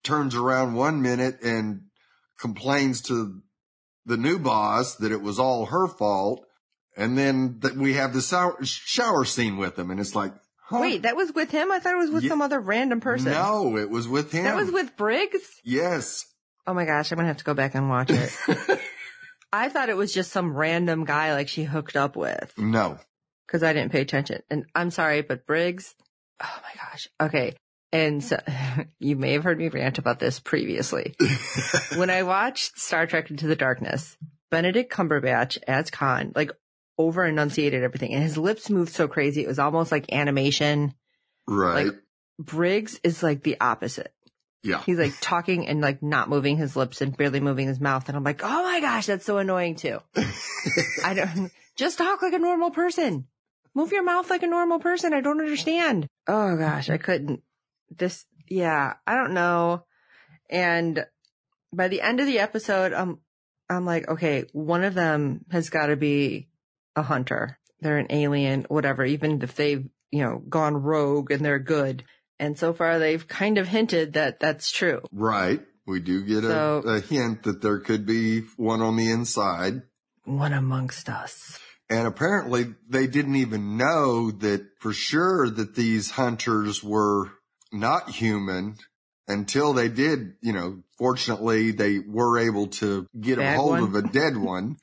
turns 0.03 0.35
around 0.35 0.73
one 0.73 1.01
minute 1.01 1.41
and 1.43 1.83
complains 2.39 3.01
to 3.03 3.41
the 4.05 4.17
new 4.17 4.39
boss 4.39 4.95
that 4.95 5.11
it 5.11 5.21
was 5.21 5.39
all 5.39 5.67
her 5.67 5.87
fault. 5.87 6.45
And 6.95 7.17
then 7.17 7.57
that 7.61 7.75
we 7.75 7.93
have 7.93 8.13
the 8.13 8.21
shower, 8.21 8.57
shower 8.63 9.25
scene 9.25 9.57
with 9.57 9.77
him. 9.79 9.89
And 9.89 9.99
it's 9.99 10.13
like, 10.15 10.33
huh? 10.65 10.79
Wait, 10.81 11.01
that 11.03 11.15
was 11.15 11.31
with 11.33 11.49
him? 11.51 11.71
I 11.71 11.79
thought 11.79 11.93
it 11.93 11.97
was 11.97 12.11
with 12.11 12.23
Ye- 12.23 12.29
some 12.29 12.41
other 12.41 12.59
random 12.59 13.01
person. 13.01 13.31
No, 13.31 13.77
it 13.77 13.89
was 13.89 14.07
with 14.07 14.31
him. 14.31 14.43
That 14.43 14.55
was 14.55 14.71
with 14.71 14.95
Briggs? 14.95 15.39
yes. 15.63 16.25
Oh 16.65 16.73
my 16.73 16.85
gosh, 16.85 17.11
I'm 17.11 17.17
gonna 17.17 17.27
have 17.27 17.37
to 17.37 17.43
go 17.43 17.53
back 17.53 17.75
and 17.75 17.89
watch 17.89 18.09
it. 18.09 18.31
I 19.53 19.69
thought 19.69 19.89
it 19.89 19.95
was 19.95 20.11
just 20.11 20.31
some 20.31 20.57
random 20.57 21.05
guy 21.05 21.33
like 21.33 21.47
she 21.47 21.63
hooked 21.63 21.95
up 21.95 22.15
with. 22.15 22.53
no. 22.57 22.97
Cause 23.47 23.61
I 23.61 23.71
didn't 23.73 23.91
pay 23.91 24.01
attention. 24.01 24.41
And 24.49 24.65
I'm 24.73 24.89
sorry, 24.89 25.21
but 25.21 25.45
Briggs, 25.45 25.93
oh 26.41 26.59
my 26.63 26.81
gosh. 26.81 27.07
Okay. 27.21 27.55
And 27.91 28.23
so 28.23 28.39
you 28.99 29.15
may 29.15 29.33
have 29.33 29.43
heard 29.43 29.59
me 29.59 29.67
rant 29.67 29.99
about 29.99 30.19
this 30.19 30.39
previously. 30.39 31.13
when 31.95 32.09
I 32.09 32.23
watched 32.23 32.79
Star 32.79 33.05
Trek 33.05 33.29
Into 33.29 33.45
the 33.45 33.55
Darkness, 33.55 34.17
Benedict 34.49 34.91
Cumberbatch 34.91 35.59
as 35.67 35.91
Khan, 35.91 36.31
like 36.35 36.51
over 36.97 37.23
enunciated 37.23 37.83
everything 37.83 38.13
and 38.13 38.23
his 38.23 38.37
lips 38.39 38.71
moved 38.71 38.93
so 38.93 39.07
crazy. 39.07 39.43
It 39.43 39.47
was 39.47 39.59
almost 39.59 39.91
like 39.91 40.11
animation. 40.11 40.95
right. 41.47 41.85
Like 41.87 41.95
Briggs 42.39 42.99
is 43.03 43.21
like 43.21 43.43
the 43.43 43.57
opposite. 43.61 44.13
Yeah. 44.63 44.81
He's 44.85 44.97
like 44.97 45.13
talking 45.19 45.67
and 45.67 45.81
like 45.81 46.01
not 46.01 46.29
moving 46.29 46.57
his 46.57 46.75
lips 46.75 47.01
and 47.01 47.15
barely 47.15 47.41
moving 47.41 47.67
his 47.67 47.81
mouth. 47.81 48.07
And 48.07 48.15
I'm 48.15 48.23
like, 48.23 48.41
oh 48.43 48.63
my 48.63 48.79
gosh, 48.79 49.07
that's 49.07 49.25
so 49.25 49.37
annoying 49.37 49.75
too. 49.75 49.99
I 51.03 51.13
don't 51.13 51.51
just 51.75 51.97
talk 51.97 52.21
like 52.21 52.33
a 52.33 52.39
normal 52.39 52.71
person. 52.71 53.27
Move 53.75 53.91
your 53.91 54.03
mouth 54.03 54.29
like 54.29 54.43
a 54.43 54.47
normal 54.47 54.79
person. 54.79 55.13
I 55.13 55.21
don't 55.21 55.41
understand. 55.41 56.07
Oh 56.27 56.55
gosh, 56.55 56.89
I 56.89 56.97
couldn't. 56.97 57.43
this, 57.89 58.25
yeah, 58.49 58.93
I 59.05 59.15
don't 59.15 59.33
know. 59.33 59.83
And 60.49 61.05
by 61.73 61.89
the 61.89 62.01
end 62.01 62.21
of 62.21 62.27
the 62.27 62.39
episode, 62.39 62.93
I'm, 62.93 63.19
I'm 63.69 63.85
like, 63.85 64.07
okay, 64.07 64.45
one 64.53 64.83
of 64.83 64.93
them 64.93 65.43
has 65.51 65.69
got 65.69 65.87
to 65.87 65.97
be 65.97 66.47
a 66.95 67.01
hunter. 67.01 67.57
They're 67.81 67.97
an 67.97 68.07
alien, 68.11 68.65
whatever, 68.69 69.03
even 69.03 69.41
if 69.41 69.55
they've, 69.55 69.85
you 70.11 70.23
know, 70.23 70.37
gone 70.37 70.77
rogue 70.77 71.31
and 71.31 71.43
they're 71.43 71.59
good. 71.59 72.05
And 72.39 72.57
so 72.57 72.73
far 72.73 72.99
they've 72.99 73.27
kind 73.27 73.57
of 73.57 73.67
hinted 73.67 74.13
that 74.13 74.39
that's 74.39 74.71
true. 74.71 75.01
Right. 75.11 75.61
We 75.85 75.99
do 75.99 76.23
get 76.25 76.43
So- 76.43 76.81
a, 76.85 76.93
a 76.95 76.99
hint 76.99 77.43
that 77.43 77.61
there 77.61 77.79
could 77.79 78.05
be 78.05 78.41
one 78.57 78.81
on 78.81 78.95
the 78.95 79.11
inside. 79.11 79.81
One 80.25 80.53
amongst 80.53 81.09
us. 81.09 81.59
And 81.89 82.07
apparently 82.07 82.73
they 82.89 83.07
didn't 83.07 83.35
even 83.35 83.77
know 83.77 84.31
that 84.31 84.65
for 84.79 84.93
sure 84.93 85.49
that 85.49 85.75
these 85.75 86.11
hunters 86.11 86.81
were 86.83 87.29
not 87.71 88.09
human 88.09 88.77
until 89.27 89.73
they 89.73 89.89
did, 89.89 90.33
you 90.41 90.53
know, 90.53 90.81
fortunately 90.97 91.71
they 91.71 91.99
were 91.99 92.39
able 92.39 92.67
to 92.67 93.07
get 93.19 93.37
a 93.37 93.53
hold 93.55 93.71
one? 93.71 93.83
of 93.83 93.95
a 93.95 94.01
dead 94.01 94.37
one 94.37 94.77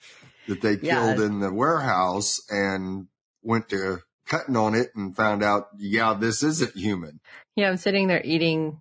that 0.47 0.61
they 0.61 0.75
Yeah. 0.80 1.14
killed 1.16 1.21
in 1.21 1.40
the 1.40 1.52
warehouse 1.52 2.40
and 2.50 3.07
went 3.42 3.71
to 3.71 4.00
cutting 4.31 4.57
on 4.57 4.75
it 4.75 4.91
and 4.95 5.15
found 5.15 5.43
out, 5.43 5.69
yeah, 5.77 6.15
this 6.19 6.43
isn't 6.43 6.75
human. 6.75 7.21
Yeah, 7.57 7.69
I'm 7.69 7.77
sitting 7.77 8.07
there 8.07 8.23
eating 8.25 8.81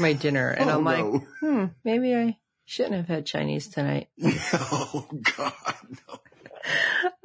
my 0.00 0.14
dinner 0.14 0.50
and 0.58 0.68
Oh, 0.70 0.78
I'm 0.78 0.84
like, 0.84 1.04
no. 1.04 1.22
hmm, 1.40 1.64
maybe 1.84 2.16
I 2.16 2.36
shouldn't 2.64 2.96
have 2.96 3.06
had 3.06 3.26
Chinese 3.26 3.68
tonight. 3.68 4.08
oh 4.24 5.06
God. 5.36 5.52
No. 6.08 6.18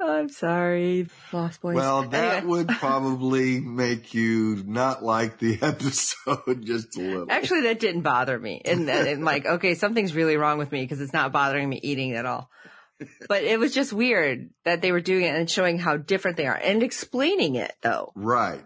I'm 0.00 0.28
sorry, 0.28 1.06
Lost 1.32 1.60
Boys. 1.62 1.76
Well, 1.76 2.02
that 2.08 2.46
would 2.46 2.68
probably 2.68 3.60
make 3.60 4.14
you 4.14 4.62
not 4.66 5.02
like 5.02 5.38
the 5.38 5.58
episode 5.62 6.64
just 6.64 6.96
a 6.96 7.00
little. 7.00 7.26
Actually, 7.30 7.62
that 7.62 7.80
didn't 7.80 8.02
bother 8.02 8.38
me. 8.38 8.60
And, 8.64 8.88
and 8.88 9.24
like, 9.24 9.46
okay, 9.46 9.74
something's 9.74 10.14
really 10.14 10.36
wrong 10.36 10.58
with 10.58 10.70
me 10.70 10.82
because 10.82 11.00
it's 11.00 11.12
not 11.12 11.32
bothering 11.32 11.68
me 11.68 11.80
eating 11.82 12.12
at 12.14 12.26
all. 12.26 12.50
But 13.28 13.44
it 13.44 13.58
was 13.58 13.74
just 13.74 13.92
weird 13.92 14.50
that 14.64 14.80
they 14.82 14.92
were 14.92 15.00
doing 15.00 15.24
it 15.24 15.34
and 15.34 15.50
showing 15.50 15.78
how 15.78 15.96
different 15.96 16.36
they 16.36 16.46
are 16.46 16.54
and 16.56 16.82
explaining 16.82 17.56
it 17.56 17.72
though. 17.82 18.12
right. 18.14 18.62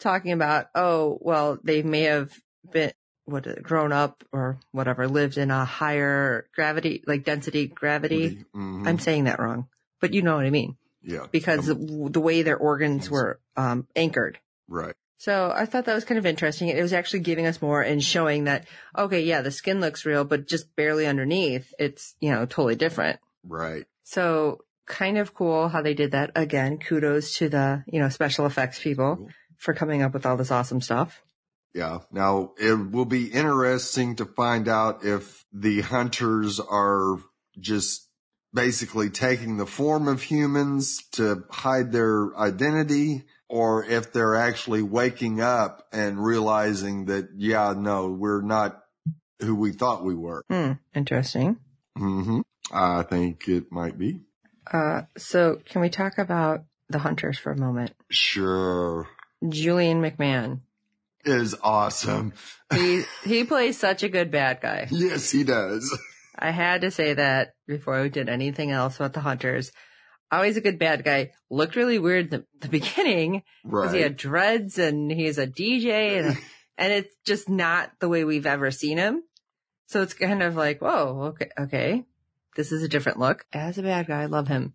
Talking 0.00 0.30
about, 0.32 0.66
oh, 0.76 1.18
well, 1.20 1.58
they 1.64 1.82
may 1.82 2.02
have 2.02 2.32
been, 2.70 2.92
what, 3.24 3.46
grown 3.62 3.90
up 3.92 4.22
or 4.32 4.58
whatever, 4.70 5.08
lived 5.08 5.38
in 5.38 5.50
a 5.50 5.64
higher 5.64 6.46
gravity, 6.54 7.02
like 7.06 7.24
density 7.24 7.66
gravity. 7.66 8.44
Mhm. 8.54 8.86
I'm 8.86 8.98
saying 9.00 9.24
that 9.24 9.40
wrong, 9.40 9.66
but 10.00 10.14
you 10.14 10.22
know 10.22 10.36
what 10.36 10.46
I 10.46 10.50
mean. 10.50 10.76
yeah. 11.02 11.26
Because 11.30 11.68
Um, 11.70 12.12
the 12.12 12.20
way 12.20 12.42
their 12.42 12.56
organs 12.56 13.10
were, 13.10 13.40
um, 13.56 13.86
anchored. 13.96 14.38
right. 14.68 14.94
So 15.20 15.52
I 15.52 15.66
thought 15.66 15.86
that 15.86 15.94
was 15.96 16.04
kind 16.04 16.18
of 16.18 16.26
interesting. 16.26 16.68
It 16.68 16.80
was 16.80 16.92
actually 16.92 17.20
giving 17.20 17.44
us 17.46 17.60
more 17.60 17.82
and 17.82 18.02
showing 18.02 18.44
that, 18.44 18.68
okay, 18.96 19.22
yeah, 19.22 19.40
the 19.42 19.50
skin 19.50 19.80
looks 19.80 20.06
real, 20.06 20.24
but 20.24 20.46
just 20.46 20.76
barely 20.76 21.06
underneath, 21.08 21.74
it's, 21.76 22.14
you 22.20 22.30
know, 22.30 22.46
totally 22.46 22.76
different. 22.76 23.18
Right. 23.44 23.84
So 24.04 24.60
kind 24.86 25.18
of 25.18 25.34
cool 25.34 25.68
how 25.68 25.82
they 25.82 25.94
did 25.94 26.12
that. 26.12 26.30
Again, 26.34 26.78
kudos 26.78 27.36
to 27.38 27.48
the, 27.48 27.84
you 27.86 28.00
know, 28.00 28.08
special 28.08 28.46
effects 28.46 28.78
people 28.82 29.16
Cool. 29.16 29.28
for 29.56 29.74
coming 29.74 30.02
up 30.02 30.14
with 30.14 30.24
all 30.26 30.36
this 30.36 30.50
awesome 30.50 30.80
stuff. 30.80 31.22
Yeah. 31.74 31.98
Now 32.10 32.52
it 32.58 32.90
will 32.90 33.04
be 33.04 33.26
interesting 33.26 34.16
to 34.16 34.24
find 34.24 34.66
out 34.68 35.04
if 35.04 35.44
the 35.52 35.82
hunters 35.82 36.58
are 36.58 37.18
just 37.60 38.08
basically 38.54 39.10
taking 39.10 39.58
the 39.58 39.66
form 39.66 40.08
of 40.08 40.22
humans 40.22 41.04
to 41.12 41.44
hide 41.50 41.92
their 41.92 42.34
identity 42.38 43.24
or 43.50 43.84
if 43.84 44.12
they're 44.12 44.36
actually 44.36 44.82
waking 44.82 45.40
up 45.40 45.86
and 45.92 46.22
realizing 46.24 47.04
that, 47.06 47.28
yeah, 47.36 47.74
no, 47.76 48.08
we're 48.08 48.40
not 48.42 48.82
who 49.40 49.54
we 49.54 49.72
thought 49.72 50.02
we 50.04 50.14
were. 50.14 50.42
Hmm. 50.50 50.72
Interesting. 50.94 51.58
hmm 51.96 52.40
I 52.72 53.02
think 53.02 53.48
it 53.48 53.70
might 53.72 53.98
be. 53.98 54.20
Uh, 54.70 55.02
so 55.16 55.60
can 55.64 55.80
we 55.80 55.88
talk 55.88 56.18
about 56.18 56.64
the 56.88 56.98
hunters 56.98 57.38
for 57.38 57.52
a 57.52 57.56
moment? 57.56 57.92
Sure. 58.10 59.08
Julian 59.48 60.02
McMahon. 60.02 60.60
Is 61.24 61.54
awesome. 61.62 62.32
He, 62.72 63.02
he 63.24 63.44
plays 63.44 63.78
such 63.78 64.02
a 64.02 64.08
good 64.08 64.30
bad 64.30 64.60
guy. 64.60 64.88
Yes, 64.90 65.30
he 65.30 65.44
does. 65.44 65.96
I 66.38 66.50
had 66.50 66.82
to 66.82 66.90
say 66.90 67.14
that 67.14 67.54
before 67.66 68.00
we 68.02 68.08
did 68.08 68.28
anything 68.28 68.70
else 68.70 68.96
about 68.96 69.12
the 69.12 69.20
hunters. 69.20 69.72
Always 70.30 70.56
a 70.56 70.60
good 70.60 70.78
bad 70.78 71.04
guy. 71.04 71.32
Looked 71.50 71.74
really 71.76 71.98
weird 71.98 72.32
in 72.32 72.40
the, 72.40 72.46
the 72.60 72.68
beginning 72.78 73.42
because 73.64 73.86
Right. 73.86 73.94
he 73.96 74.00
had 74.02 74.16
dreads 74.16 74.78
and 74.78 75.10
he's 75.10 75.38
a 75.38 75.46
DJ 75.46 76.18
and, 76.24 76.38
and 76.78 76.92
it's 76.92 77.14
just 77.26 77.48
not 77.48 77.90
the 77.98 78.08
way 78.08 78.24
we've 78.24 78.46
ever 78.46 78.70
seen 78.70 78.98
him. 78.98 79.22
So 79.86 80.02
it's 80.02 80.14
kind 80.14 80.42
of 80.42 80.54
like, 80.54 80.80
whoa, 80.80 81.32
okay, 81.34 81.50
okay. 81.58 82.04
This 82.58 82.72
is 82.72 82.82
a 82.82 82.88
different 82.88 83.20
look. 83.20 83.46
As 83.52 83.78
a 83.78 83.82
bad 83.82 84.08
guy, 84.08 84.22
I 84.22 84.26
love 84.26 84.48
him. 84.48 84.74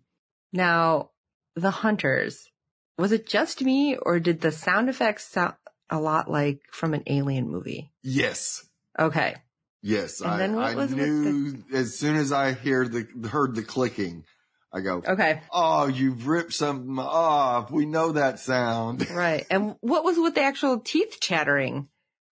Now, 0.54 1.10
the 1.54 1.70
hunters. 1.70 2.48
Was 2.96 3.12
it 3.12 3.28
just 3.28 3.60
me 3.60 3.96
or 4.00 4.18
did 4.20 4.40
the 4.40 4.50
sound 4.52 4.88
effects 4.88 5.26
sound 5.28 5.54
a 5.90 6.00
lot 6.00 6.30
like 6.30 6.60
from 6.72 6.94
an 6.94 7.02
alien 7.06 7.48
movie? 7.50 7.92
yes. 8.02 8.66
Okay. 8.98 9.34
Yes, 9.82 10.22
And 10.22 10.30
I, 10.30 10.38
then 10.38 10.56
what 10.56 10.64
I 10.64 10.74
was 10.76 10.90
knew 10.92 11.62
as 11.74 11.98
soon 11.98 12.16
as 12.16 12.32
I 12.32 12.54
hear 12.54 12.88
the 12.88 13.06
heard 13.28 13.54
the 13.54 13.62
clicking, 13.62 14.24
I 14.72 14.80
go, 14.80 15.02
Okay. 15.06 15.42
"Oh, 15.52 15.88
you've 15.88 16.26
ripped 16.26 16.54
something 16.54 16.98
off. 16.98 17.70
We 17.70 17.84
know 17.84 18.12
that 18.12 18.38
sound." 18.38 19.06
Right. 19.10 19.44
And 19.50 19.76
what 19.82 20.02
was 20.04 20.16
with 20.18 20.36
the 20.36 20.40
actual 20.40 20.80
teeth 20.80 21.18
chattering? 21.20 21.88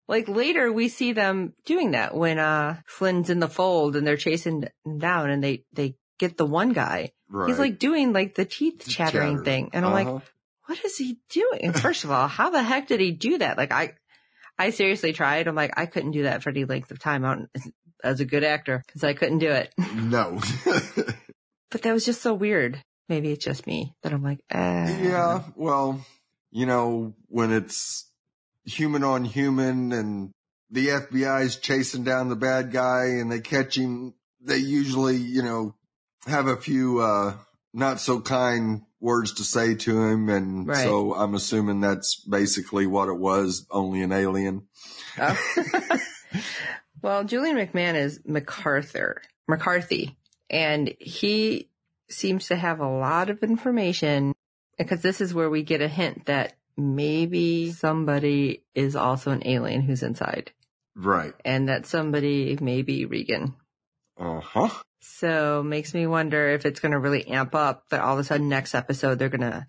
Like 0.09 0.27
later 0.29 0.73
we 0.73 0.89
see 0.89 1.13
them 1.13 1.53
doing 1.67 1.91
that 1.93 2.15
when, 2.15 2.39
uh, 2.39 2.81
Flynn's 2.87 3.29
in 3.31 3.39
the 3.41 3.49
fold 3.49 3.95
and 3.95 4.07
they're 4.07 4.17
chasing 4.17 4.65
him 4.85 4.99
down 4.99 5.29
and 5.31 5.45
they, 5.45 5.65
they 5.75 5.97
get 6.19 6.37
the 6.37 6.47
one 6.47 6.73
guy. 6.73 7.13
Right. 7.31 7.49
He's 7.49 7.59
like 7.59 7.79
doing 7.79 8.13
like 8.15 8.35
the 8.35 8.45
teeth 8.47 8.87
chattering 8.89 9.35
chatter. 9.37 9.45
thing. 9.45 9.71
And 9.75 9.85
I'm 9.85 9.93
like, 9.93 10.07
Uh-huh. 10.09 10.21
what 10.67 10.83
is 10.85 10.97
he 10.97 11.19
doing? 11.31 11.61
And 11.63 11.79
first 11.87 12.05
of 12.05 12.11
all, 12.11 12.27
how 12.27 12.49
the 12.51 12.63
heck 12.63 12.89
did 12.89 13.01
he 13.01 13.13
do 13.13 13.39
that? 13.39 13.59
Like 13.59 13.71
I, 13.71 13.93
I 14.59 14.71
seriously 14.71 15.13
tried. 15.13 15.47
I'm 15.47 15.55
like, 15.55 15.75
I 15.79 15.87
couldn't 15.87 16.13
do 16.13 16.23
that 16.25 16.43
for 16.43 16.51
any 16.51 16.65
length 16.65 16.91
of 16.91 16.99
time 16.99 17.25
out 17.25 17.39
as 18.03 18.21
a 18.21 18.25
good 18.25 18.45
actor 18.45 18.83
because 18.87 19.05
I 19.05 19.13
couldn't 19.13 19.39
do 19.41 19.51
it. 19.51 19.73
no. 19.95 20.41
But 21.71 21.83
that 21.83 21.93
was 21.93 22.07
just 22.07 22.23
so 22.23 22.33
weird. 22.33 22.83
Maybe 23.11 23.31
it's 23.31 23.45
just 23.45 23.67
me 23.67 23.95
that 24.03 24.13
I'm 24.15 24.23
like, 24.23 24.41
eh. 24.51 25.03
yeah. 25.03 25.43
Well, 25.55 26.01
you 26.51 26.65
know, 26.65 27.15
when 27.29 27.53
it's 27.53 28.08
human 28.69 29.03
on 29.03 29.25
human 29.25 29.93
and 29.93 30.31
the 30.71 30.89
FBI's 30.89 31.57
chasing 31.57 32.05
down 32.05 32.29
the 32.29 32.37
bad 32.37 32.71
guy 32.71 33.05
and 33.19 33.33
they 33.33 33.41
catch 33.41 33.77
him, 33.77 34.15
they 34.41 34.59
usually, 34.59 35.17
you 35.17 35.43
know, 35.43 35.75
have 36.27 36.47
a 36.47 36.57
few 36.57 37.01
uh 37.01 37.35
not 37.73 38.01
so 38.01 38.21
kind 38.21 38.83
words 39.01 39.35
to 39.35 39.45
say 39.45 39.75
to 39.75 40.03
him 40.03 40.29
and 40.29 40.67
Right. 40.67 40.85
so 40.85 41.15
I'm 41.15 41.35
assuming 41.35 41.81
that's 41.81 42.17
basically 42.29 42.87
what 42.87 43.09
it 43.09 43.19
was, 43.19 43.67
only 43.71 44.03
an 44.03 44.13
alien. 44.13 44.67
Oh. 45.19 45.39
well, 47.03 47.25
Julian 47.25 47.57
McMahon 47.57 47.95
is 47.95 48.21
MacArthur, 48.27 49.23
McCarthy, 49.47 50.17
and 50.51 50.95
he 50.99 51.71
seems 52.11 52.49
to 52.49 52.57
have 52.57 52.81
a 52.81 52.89
lot 52.89 53.31
of 53.31 53.43
information 53.43 54.35
because 54.77 55.03
this 55.03 55.21
is 55.21 55.35
where 55.35 55.51
we 55.51 55.63
get 55.63 55.81
a 55.81 55.89
hint 55.89 56.27
that 56.27 56.55
maybe 56.79 57.73
somebody 57.73 58.63
is 58.75 58.95
also 58.97 59.33
an 59.33 59.43
alien 59.45 59.83
who's 59.83 60.03
inside 60.03 60.53
Right. 60.95 61.35
and 61.45 61.69
that 61.69 61.87
somebody 61.87 62.57
may 62.61 62.83
be 62.83 63.05
Regan. 63.05 63.55
Uh-huh. 64.17 64.69
So 65.01 65.63
makes 65.63 65.93
me 65.93 66.07
wonder 66.07 66.49
if 66.51 66.65
it's 66.65 66.81
going 66.81 66.93
to 66.93 66.99
really 66.99 67.27
amp 67.29 67.55
up 67.55 67.89
that 67.91 68.01
all 68.01 68.15
of 68.15 68.21
a 68.21 68.25
sudden 68.25 68.49
next 68.49 68.75
episode 68.75 69.19
they're 69.19 69.29
going 69.29 69.41
to, 69.41 69.67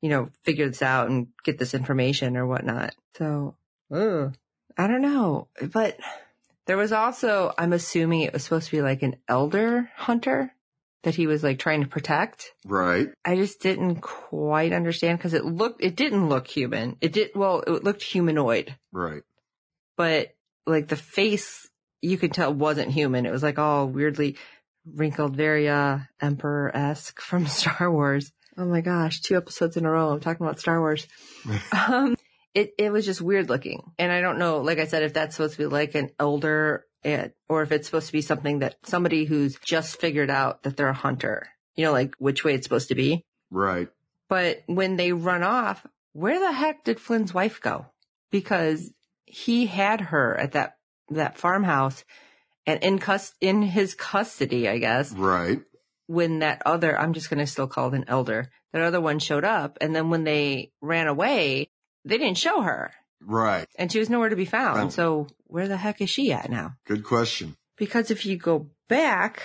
you 0.00 0.10
know, 0.10 0.28
figure 0.44 0.68
this 0.68 0.82
out 0.82 1.08
and 1.08 1.28
get 1.44 1.58
this 1.58 1.74
information 1.74 2.36
or 2.36 2.46
whatnot. 2.46 2.94
So, 3.16 3.56
ugh, 3.92 4.34
I 4.76 4.86
don't 4.86 5.02
know, 5.02 5.48
but 5.72 5.98
there 6.66 6.76
was 6.76 6.92
also, 6.92 7.52
I'm 7.58 7.72
assuming 7.72 8.20
it 8.20 8.32
was 8.32 8.44
supposed 8.44 8.66
to 8.66 8.76
be 8.76 8.82
like 8.82 9.02
an 9.02 9.16
elder 9.28 9.90
hunter 9.96 10.52
that 11.02 11.14
he 11.14 11.26
was 11.26 11.42
like 11.42 11.58
trying 11.58 11.82
to 11.82 11.88
protect. 11.88 12.52
Right. 12.66 13.08
I 13.24 13.36
just 13.36 13.60
didn't 13.60 14.00
quite 14.00 14.72
understand 14.72 15.18
because 15.18 15.34
it 15.34 15.44
looked, 15.44 15.82
it 15.82 15.96
didn't 15.96 16.28
look 16.28 16.46
human. 16.46 16.96
It 17.00 17.12
did, 17.12 17.30
well, 17.34 17.62
it 17.66 17.84
looked 17.84 18.02
humanoid, 18.02 18.76
Right. 18.92 19.22
but 19.96 20.28
like 20.66 20.88
the 20.88 20.96
face 20.96 21.68
you 22.02 22.18
could 22.18 22.32
tell 22.32 22.52
wasn't 22.52 22.90
human. 22.92 23.26
It 23.26 23.32
was 23.32 23.42
like 23.42 23.58
all 23.58 23.86
weirdly 23.88 24.36
wrinkled, 24.86 25.36
very 25.36 25.68
uh 25.68 25.98
emperor 26.20 26.74
esque 26.74 27.20
from 27.30 27.46
Star 27.46 27.90
Wars. 27.90 28.32
Oh 28.58 28.66
my 28.66 28.80
gosh, 28.82 29.20
two 29.20 29.36
episodes 29.36 29.76
in 29.76 29.86
a 29.86 29.90
row. 29.90 30.10
I'm 30.10 30.20
talking 30.20 30.44
about 30.44 30.60
Star 30.60 30.80
Wars. 30.80 31.06
um, 31.88 32.16
it 32.54 32.72
it 32.78 32.90
was 32.90 33.06
just 33.06 33.20
weird 33.22 33.48
looking, 33.48 33.92
and 33.98 34.10
I 34.12 34.20
don't 34.20 34.38
know. 34.38 34.58
Like 34.58 34.78
I 34.78 34.86
said, 34.86 35.02
if 35.02 35.14
that's 35.14 35.36
supposed 35.36 35.54
to 35.54 35.58
be 35.58 35.66
like 35.66 35.94
an 35.94 36.10
elder, 36.18 36.84
eh, 37.04 37.28
or 37.48 37.62
if 37.62 37.72
it's 37.72 37.86
supposed 37.86 38.06
to 38.06 38.12
be 38.12 38.22
something 38.22 38.60
that 38.60 38.76
somebody 38.84 39.24
who's 39.24 39.58
just 39.64 40.00
figured 40.00 40.30
out 40.30 40.62
that 40.62 40.76
they're 40.76 40.88
a 40.88 40.94
hunter. 40.94 41.48
You 41.76 41.86
know, 41.86 41.92
like 41.92 42.14
which 42.18 42.44
way 42.44 42.54
it's 42.54 42.66
supposed 42.66 42.88
to 42.88 42.94
be. 42.94 43.24
Right. 43.50 43.88
But 44.28 44.62
when 44.66 44.96
they 44.96 45.12
run 45.12 45.42
off, 45.42 45.84
where 46.12 46.38
the 46.38 46.52
heck 46.52 46.84
did 46.84 47.00
Flynn's 47.00 47.34
wife 47.34 47.60
go? 47.60 47.86
Because 48.30 48.92
he 49.24 49.66
had 49.66 50.00
her 50.00 50.36
at 50.36 50.52
that, 50.52 50.76
that 51.08 51.38
farmhouse 51.38 52.04
and 52.66 52.82
in 52.82 52.98
cus, 52.98 53.32
in 53.40 53.62
his 53.62 53.94
custody, 53.94 54.68
I 54.68 54.78
guess, 54.78 55.12
Right. 55.12 55.60
when 56.06 56.40
that 56.40 56.62
other, 56.66 56.98
I'm 56.98 57.12
just 57.12 57.30
going 57.30 57.38
to 57.38 57.46
still 57.46 57.66
call 57.66 57.88
it 57.88 57.94
an 57.94 58.04
elder, 58.06 58.50
that 58.72 58.82
other 58.82 59.00
one 59.00 59.18
showed 59.18 59.44
up. 59.44 59.78
And 59.80 59.94
then 59.94 60.10
when 60.10 60.24
they 60.24 60.72
ran 60.80 61.08
away, 61.08 61.68
they 62.04 62.18
didn't 62.18 62.38
show 62.38 62.60
her 62.60 62.92
Right. 63.22 63.66
and 63.78 63.90
she 63.92 63.98
was 63.98 64.08
nowhere 64.10 64.28
to 64.30 64.36
be 64.36 64.44
found. 64.46 64.80
Oh. 64.80 64.88
So 64.90 65.26
where 65.46 65.68
the 65.68 65.76
heck 65.76 66.00
is 66.00 66.10
she 66.10 66.32
at 66.32 66.50
now? 66.50 66.74
Good 66.86 67.04
question. 67.04 67.56
Because 67.76 68.10
if 68.10 68.24
you 68.26 68.36
go 68.36 68.68
back, 68.88 69.42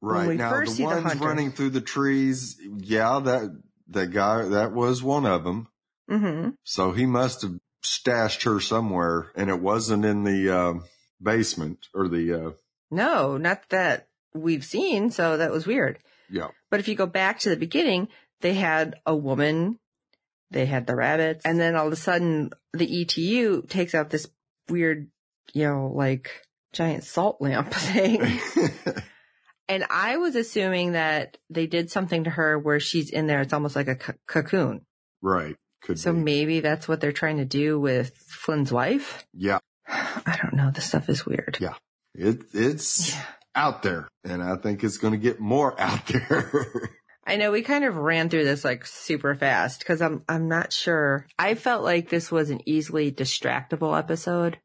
right, 0.00 0.26
When 0.28 0.36
now, 0.38 0.50
first 0.50 0.72
the 0.72 0.76
see 0.76 0.82
the 0.82 0.88
ones 0.88 1.04
hunter. 1.06 1.24
running 1.26 1.52
through 1.52 1.70
the 1.70 1.80
trees, 1.80 2.56
yeah, 2.78 3.20
that 3.24 3.60
that 3.88 4.10
guy 4.12 4.44
that 4.48 4.72
was 4.72 5.02
one 5.02 5.26
of 5.26 5.44
them. 5.44 5.68
hmm 6.08 6.50
So 6.64 6.92
he 6.92 7.06
must 7.06 7.42
have 7.42 7.54
stashed 7.82 8.44
her 8.44 8.60
somewhere, 8.60 9.30
and 9.36 9.50
it 9.50 9.60
wasn't 9.60 10.04
in 10.04 10.24
the 10.24 10.50
uh, 10.56 10.74
basement 11.22 11.86
or 11.94 12.08
the 12.08 12.32
uh, 12.32 12.50
no, 12.90 13.36
not 13.36 13.68
that 13.70 14.08
we've 14.34 14.64
seen. 14.64 15.10
So 15.10 15.36
that 15.36 15.50
was 15.50 15.66
weird. 15.66 15.98
yeah. 16.30 16.48
But 16.70 16.80
if 16.80 16.88
you 16.88 16.94
go 16.94 17.06
back 17.06 17.40
to 17.40 17.48
the 17.50 17.56
beginning, 17.56 18.08
they 18.40 18.54
had 18.54 18.96
a 19.06 19.14
woman, 19.16 19.78
they 20.54 20.64
had 20.64 20.86
the 20.86 20.96
rabbits, 20.96 21.44
and 21.44 21.60
then 21.60 21.76
all 21.76 21.86
of 21.86 21.92
a 21.92 21.96
sudden 21.96 22.50
the 22.72 23.02
ETU 23.02 23.68
takes 23.68 23.94
out 23.94 24.08
this 24.08 24.26
weird, 24.70 25.10
you 25.52 25.64
know, 25.64 25.92
like 25.94 26.30
giant 26.72 27.04
salt 27.04 27.36
lamp 27.40 27.72
thing. 27.74 28.22
and 29.68 29.84
I 29.90 30.16
was 30.18 30.36
assuming 30.36 30.92
that 30.92 31.36
they 31.50 31.66
did 31.66 31.90
something 31.90 32.24
to 32.24 32.30
her 32.30 32.58
where 32.58 32.80
she's 32.80 33.10
in 33.10 33.26
there. 33.26 33.40
It's 33.42 33.52
almost 33.52 33.76
like 33.76 33.88
a 33.88 33.98
c- 34.02 34.12
cocoon. 34.26 34.86
right. 35.22 35.56
Could 35.82 36.00
So 36.00 36.14
be. 36.14 36.18
maybe 36.20 36.60
that's 36.60 36.88
what 36.88 37.02
they're 37.02 37.12
trying 37.12 37.36
to 37.36 37.44
do 37.44 37.78
with 37.78 38.16
Flynn's 38.16 38.72
wife. 38.72 39.26
yeah. 39.34 39.58
I 39.86 40.38
don't 40.42 40.54
know. 40.54 40.70
This 40.70 40.86
stuff 40.86 41.10
is 41.10 41.26
weird. 41.26 41.58
Yeah. 41.60 41.74
It 42.14 42.40
it's 42.54 43.14
out 43.54 43.82
there, 43.82 44.08
and 44.24 44.42
I 44.42 44.56
think 44.56 44.82
it's 44.82 44.96
going 44.96 45.12
to 45.12 45.18
get 45.18 45.40
more 45.40 45.78
out 45.80 46.06
there. 46.06 46.90
I 47.26 47.36
know 47.36 47.50
we 47.52 47.62
kind 47.62 47.84
of 47.84 47.96
ran 47.96 48.28
through 48.28 48.44
this 48.44 48.64
like 48.64 48.84
super 48.86 49.34
fast 49.34 49.80
because 49.80 50.02
I'm 50.02 50.22
I'm 50.28 50.48
not 50.48 50.72
sure. 50.72 51.26
I 51.38 51.54
felt 51.54 51.82
like 51.82 52.08
this 52.08 52.30
was 52.30 52.50
an 52.50 52.60
easily 52.66 53.10
distractible 53.10 53.98
episode. 53.98 54.58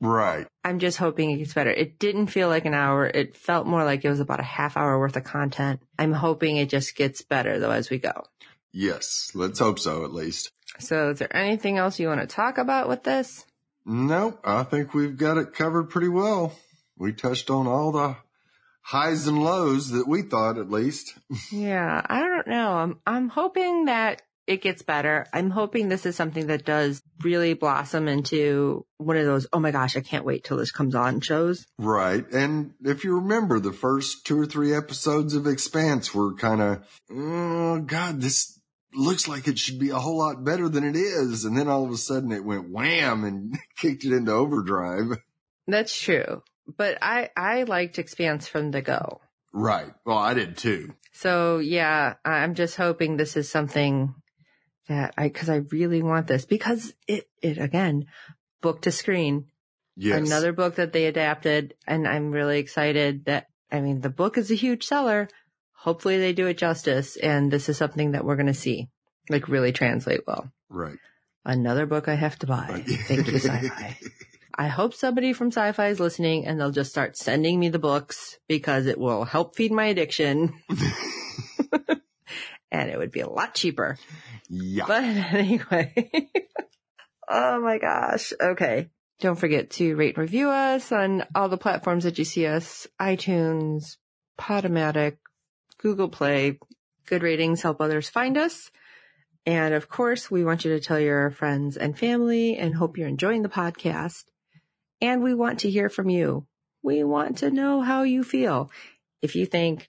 right. 0.00 0.46
I'm 0.64 0.78
just 0.78 0.96
hoping 0.98 1.30
it 1.30 1.38
gets 1.38 1.54
better. 1.54 1.70
It 1.70 1.98
didn't 1.98 2.28
feel 2.28 2.48
like 2.48 2.64
an 2.64 2.74
hour. 2.74 3.06
It 3.06 3.36
felt 3.36 3.66
more 3.66 3.84
like 3.84 4.04
it 4.04 4.08
was 4.10 4.20
about 4.20 4.40
a 4.40 4.44
half 4.44 4.76
hour 4.76 4.98
worth 4.98 5.16
of 5.16 5.24
content. 5.24 5.80
I'm 5.98 6.12
hoping 6.12 6.56
it 6.56 6.68
just 6.70 6.96
gets 6.96 7.20
better 7.22 7.58
though 7.58 7.70
as 7.72 7.90
we 7.90 7.98
go. 7.98 8.24
Yes. 8.72 9.30
Let's 9.34 9.58
hope 9.58 9.78
so, 9.78 10.04
at 10.04 10.12
least. 10.12 10.50
So 10.78 11.10
is 11.10 11.18
there 11.18 11.36
anything 11.36 11.78
else 11.78 11.98
you 12.00 12.08
want 12.08 12.20
to 12.20 12.26
talk 12.26 12.58
about 12.58 12.88
with 12.88 13.04
this? 13.04 13.44
Nope. 13.84 14.40
I 14.44 14.62
think 14.62 14.94
we've 14.94 15.16
got 15.16 15.36
it 15.36 15.52
covered 15.54 15.90
pretty 15.90 16.08
well. 16.08 16.54
We 16.96 17.12
touched 17.12 17.50
on 17.50 17.66
all 17.66 17.92
the 17.92 18.16
highs 18.84 19.26
and 19.26 19.42
lows 19.42 19.90
that 19.90 20.06
we 20.06 20.22
thought, 20.22 20.58
at 20.58 20.70
least. 20.70 21.14
Yeah, 21.52 22.02
I 22.04 22.20
don't 22.20 22.46
know. 22.46 22.72
I'm 22.72 23.00
I'm 23.06 23.28
hoping 23.28 23.86
that 23.86 24.22
it 24.46 24.60
gets 24.60 24.82
better. 24.82 25.26
I'm 25.32 25.50
hoping 25.50 25.88
this 25.88 26.04
is 26.04 26.16
something 26.16 26.48
that 26.48 26.64
does 26.64 27.02
really 27.22 27.54
blossom 27.54 28.08
into 28.08 28.84
one 28.98 29.16
of 29.16 29.24
those, 29.24 29.46
oh 29.52 29.60
my 29.60 29.70
gosh, 29.70 29.96
I 29.96 30.00
can't 30.00 30.24
wait 30.24 30.44
till 30.44 30.58
this 30.58 30.70
comes 30.70 30.94
on 30.94 31.20
shows. 31.20 31.66
Right. 31.78 32.30
And 32.30 32.74
if 32.84 33.04
you 33.04 33.16
remember, 33.16 33.58
the 33.58 33.72
first 33.72 34.26
two 34.26 34.38
or 34.38 34.46
three 34.46 34.74
episodes 34.74 35.34
of 35.34 35.46
Expanse 35.46 36.14
were 36.14 36.34
kind 36.34 36.60
of, 36.60 37.00
oh, 37.10 37.80
God, 37.80 38.20
this 38.20 38.60
looks 38.92 39.26
like 39.26 39.48
it 39.48 39.58
should 39.58 39.78
be 39.78 39.90
a 39.90 39.98
whole 39.98 40.18
lot 40.18 40.44
better 40.44 40.68
than 40.68 40.84
it 40.84 40.96
is. 40.96 41.44
And 41.44 41.56
then 41.56 41.68
all 41.68 41.84
of 41.84 41.90
a 41.90 41.96
sudden 41.96 42.30
it 42.30 42.44
went 42.44 42.70
wham 42.70 43.24
and 43.24 43.56
kicked 43.78 44.04
it 44.04 44.12
into 44.12 44.32
overdrive. 44.32 45.22
That's 45.66 45.98
true. 45.98 46.42
But 46.66 46.98
I, 47.02 47.30
I 47.36 47.64
liked 47.64 47.98
Expanse 47.98 48.48
from 48.48 48.70
the 48.70 48.82
go. 48.82 49.20
Right. 49.52 49.92
Well, 50.04 50.18
I 50.18 50.34
did 50.34 50.56
too. 50.56 50.94
So 51.12 51.58
yeah, 51.58 52.14
I'm 52.24 52.54
just 52.54 52.76
hoping 52.76 53.16
this 53.16 53.36
is 53.36 53.48
something 53.48 54.14
that 54.88 55.14
I, 55.16 55.28
cause 55.28 55.48
I 55.48 55.56
really 55.70 56.02
want 56.02 56.26
this 56.26 56.44
because 56.44 56.92
it, 57.06 57.28
it 57.40 57.58
again, 57.58 58.06
book 58.60 58.82
to 58.82 58.90
screen, 58.90 59.46
Yes. 59.96 60.26
another 60.26 60.52
book 60.52 60.74
that 60.76 60.92
they 60.92 61.06
adapted. 61.06 61.74
And 61.86 62.08
I'm 62.08 62.32
really 62.32 62.58
excited 62.58 63.26
that, 63.26 63.46
I 63.70 63.80
mean, 63.80 64.00
the 64.00 64.10
book 64.10 64.36
is 64.38 64.50
a 64.50 64.56
huge 64.56 64.84
seller. 64.84 65.28
Hopefully 65.72 66.18
they 66.18 66.32
do 66.32 66.46
it 66.48 66.58
justice. 66.58 67.16
And 67.16 67.50
this 67.50 67.68
is 67.68 67.76
something 67.76 68.12
that 68.12 68.24
we're 68.24 68.36
going 68.36 68.46
to 68.46 68.54
see 68.54 68.88
like 69.28 69.48
really 69.48 69.70
translate 69.72 70.26
well. 70.26 70.50
Right. 70.68 70.98
Another 71.44 71.86
book 71.86 72.08
I 72.08 72.14
have 72.14 72.38
to 72.40 72.46
buy. 72.46 72.82
Thank 72.86 73.28
you, 73.28 73.34
sci-fi. 73.38 73.98
I 74.56 74.68
hope 74.68 74.94
somebody 74.94 75.32
from 75.32 75.48
sci-fi 75.48 75.88
is 75.88 75.98
listening 75.98 76.46
and 76.46 76.60
they'll 76.60 76.70
just 76.70 76.90
start 76.90 77.16
sending 77.16 77.58
me 77.58 77.70
the 77.70 77.78
books 77.80 78.38
because 78.48 78.86
it 78.86 78.98
will 78.98 79.24
help 79.24 79.56
feed 79.56 79.72
my 79.72 79.86
addiction. 79.86 80.54
and 82.70 82.90
it 82.90 82.96
would 82.96 83.10
be 83.10 83.20
a 83.20 83.28
lot 83.28 83.54
cheaper. 83.54 83.98
yeah. 84.48 84.84
But 84.86 85.02
anyway. 85.32 86.30
oh 87.28 87.60
my 87.60 87.78
gosh. 87.78 88.32
Okay. 88.40 88.90
Don't 89.20 89.38
forget 89.38 89.70
to 89.70 89.96
rate 89.96 90.16
and 90.16 90.22
review 90.22 90.50
us 90.50 90.92
on 90.92 91.24
all 91.34 91.48
the 91.48 91.56
platforms 91.56 92.04
that 92.04 92.18
you 92.18 92.24
see 92.24 92.46
us. 92.46 92.86
iTunes, 93.00 93.96
Podomatic, 94.38 95.18
Google 95.78 96.08
Play. 96.08 96.58
Good 97.06 97.22
ratings 97.22 97.62
help 97.62 97.80
others 97.80 98.08
find 98.08 98.36
us. 98.38 98.70
And 99.46 99.74
of 99.74 99.88
course, 99.88 100.30
we 100.30 100.44
want 100.44 100.64
you 100.64 100.72
to 100.72 100.80
tell 100.80 100.98
your 100.98 101.30
friends 101.30 101.76
and 101.76 101.98
family 101.98 102.56
and 102.56 102.74
hope 102.74 102.96
you're 102.96 103.08
enjoying 103.08 103.42
the 103.42 103.48
podcast. 103.48 104.24
And 105.00 105.22
we 105.22 105.34
want 105.34 105.60
to 105.60 105.70
hear 105.70 105.88
from 105.88 106.08
you. 106.08 106.46
We 106.82 107.04
want 107.04 107.38
to 107.38 107.50
know 107.50 107.80
how 107.80 108.02
you 108.02 108.22
feel. 108.24 108.70
If 109.22 109.36
you 109.36 109.46
think 109.46 109.88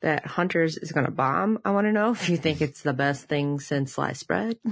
that 0.00 0.26
Hunters 0.26 0.76
is 0.76 0.92
going 0.92 1.06
to 1.06 1.12
bomb, 1.12 1.60
I 1.64 1.70
want 1.70 1.86
to 1.86 1.92
know 1.92 2.10
if 2.10 2.28
you 2.28 2.36
think 2.36 2.60
it's 2.60 2.82
the 2.82 2.92
best 2.92 3.28
thing 3.28 3.60
since 3.60 3.92
sliced 3.92 4.26
bread. 4.26 4.58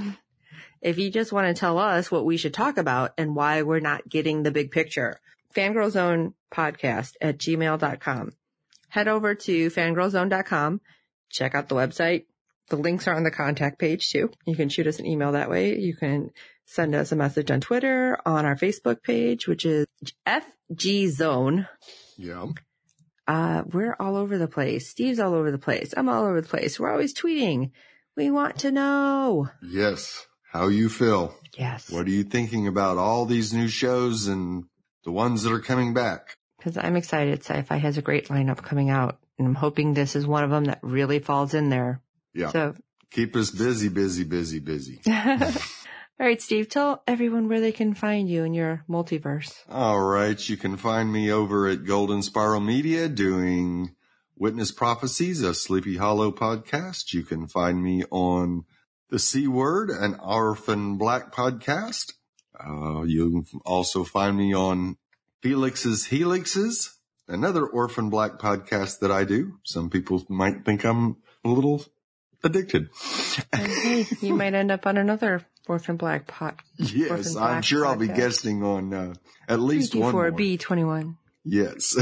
If 0.81 0.99
you 0.99 1.11
just 1.11 1.33
want 1.33 1.47
to 1.47 1.59
tell 1.59 1.79
us 1.79 2.11
what 2.11 2.25
we 2.25 2.39
should 2.39 2.55
talk 2.55 2.79
about 2.79 3.13
and 3.19 3.37
why 3.37 3.63
we're 3.63 3.81
not 3.81 4.09
getting 4.09 4.43
the 4.43 4.51
big 4.51 4.71
picture, 4.71 5.21
Fangirl 5.55 5.91
Zone 5.91 6.35
podcast 6.51 7.17
at 7.21 7.39
gmail.com. 7.39 8.33
Head 8.89 9.09
over 9.09 9.35
to 9.35 9.71
fangirlzone.com. 9.71 10.81
Check 11.29 11.55
out 11.55 11.69
the 11.69 11.75
website. 11.75 12.25
The 12.71 12.77
links 12.77 13.07
are 13.09 13.15
on 13.15 13.25
the 13.25 13.31
contact 13.31 13.79
page 13.79 14.11
too. 14.11 14.31
You 14.47 14.57
can 14.57 14.69
shoot 14.69 14.87
us 14.87 14.99
an 14.99 15.07
email 15.07 15.33
that 15.33 15.51
way. 15.51 15.79
You 15.79 15.95
can 15.95 16.31
send 16.71 16.95
us 16.95 17.11
a 17.11 17.17
message 17.17 17.51
on 17.51 17.61
Twitter, 17.61 18.17
on 18.25 18.47
our 18.47 18.55
Facebook 18.55 19.03
page, 19.03 19.49
which 19.49 19.67
is 19.67 19.87
FG 20.27 21.09
Zone. 21.09 21.67
Yeah. 22.17 22.47
Uh, 23.27 23.63
we're 23.73 23.97
all 23.99 24.17
over 24.17 24.39
the 24.39 24.47
place. 24.47 24.89
Steve's 24.89 25.19
all 25.19 25.35
over 25.35 25.51
the 25.51 25.59
place. 25.59 25.93
I'm 25.97 26.09
all 26.09 26.25
over 26.25 26.41
the 26.41 26.49
place. 26.49 26.79
We're 26.79 26.93
always 26.93 27.13
tweeting. 27.13 27.73
We 28.17 28.31
want 28.31 28.61
to 28.61 28.71
know. 28.71 29.49
Yes. 29.63 30.27
How 30.53 30.69
you 30.69 30.89
feel. 30.89 31.35
Yes. 31.59 31.91
What 31.91 32.07
are 32.07 32.11
you 32.11 32.23
thinking 32.23 32.69
about 32.69 32.99
all 32.99 33.27
these 33.27 33.53
new 33.53 33.69
shows 33.69 34.29
and 34.29 34.65
the 35.05 35.13
ones 35.13 35.43
that 35.43 35.53
are 35.53 35.61
coming 35.61 35.93
back? 35.93 36.37
Because 36.59 36.77
I'm 36.77 36.97
excited. 36.97 37.41
Sci-Fi 37.41 37.77
has 37.79 37.99
a 37.99 38.03
great 38.03 38.29
lineup 38.29 38.59
coming 38.63 38.91
out, 38.91 39.19
and 39.39 39.49
I'm 39.49 39.55
hoping 39.57 39.95
this 39.95 40.15
is 40.15 40.27
one 40.27 40.45
of 40.45 40.51
them 40.51 40.67
that 40.67 40.79
really 40.83 41.19
falls 41.19 41.55
in 41.55 41.69
there. 41.69 42.01
Yeah. 42.33 42.51
So, 42.51 42.75
Keep 43.11 43.35
us 43.35 43.51
busy, 43.51 43.89
busy, 43.89 44.23
busy, 44.23 44.61
busy. 44.61 45.01
all 46.21 46.27
right, 46.27 46.43
Steve, 46.43 46.69
tell 46.69 47.03
everyone 47.07 47.49
where 47.49 47.63
they 47.63 47.73
can 47.73 47.95
find 47.95 48.29
you 48.29 48.45
in 48.45 48.53
your 48.53 48.85
multiverse. 48.87 49.55
All 49.71 50.03
right. 50.03 50.49
You 50.51 50.59
can 50.59 50.77
find 50.77 51.11
me 51.11 51.33
over 51.33 51.67
at 51.67 51.87
Golden 51.87 52.23
Spiral 52.23 52.61
Media 52.61 53.09
doing 53.09 53.95
Witness 54.37 54.71
Prophecies, 54.71 55.41
a 55.41 55.55
Sleepy 55.55 55.97
Hollow 55.97 56.31
podcast. 56.31 57.15
You 57.15 57.23
can 57.23 57.47
find 57.47 57.83
me 57.83 58.05
on 58.11 58.67
The 59.09 59.19
C 59.19 59.49
Word, 59.49 59.89
an 59.89 60.17
Orphan 60.23 60.99
Black 60.99 61.33
podcast. 61.33 62.13
Uh, 62.63 63.05
you 63.05 63.47
can 63.51 63.61
also 63.65 64.05
find 64.05 64.37
me 64.37 64.55
on 64.55 64.99
Felix's 65.41 66.09
Helixes, 66.09 66.97
another 67.29 67.65
Orphan 67.65 68.11
Black 68.11 68.33
podcast 68.33 68.99
that 68.99 69.11
I 69.11 69.25
do. 69.25 69.55
Some 69.65 69.89
people 69.89 70.23
might 70.29 70.67
think 70.67 70.85
I'm 70.85 71.17
a 71.47 71.49
little 71.49 71.83
addicted. 72.45 72.91
Hey, 73.55 74.07
you 74.21 74.35
might 74.35 74.53
end 74.53 74.71
up 74.71 74.87
on 74.87 74.99
another 74.99 75.47
Orphan 75.71 75.97
Black 75.97 76.27
pot. 76.27 76.59
yes, 76.77 77.11
Orphan 77.11 77.37
I'm 77.37 77.53
Black 77.53 77.65
sure 77.65 77.87
I'll 77.87 77.97
be 77.97 78.09
guesting 78.09 78.65
on 78.65 78.93
uh, 78.93 79.15
at 79.49 79.61
least 79.61 79.95
one 79.95 80.13
more. 80.13 80.33
B21. 80.33 81.17
Yes. 81.45 81.97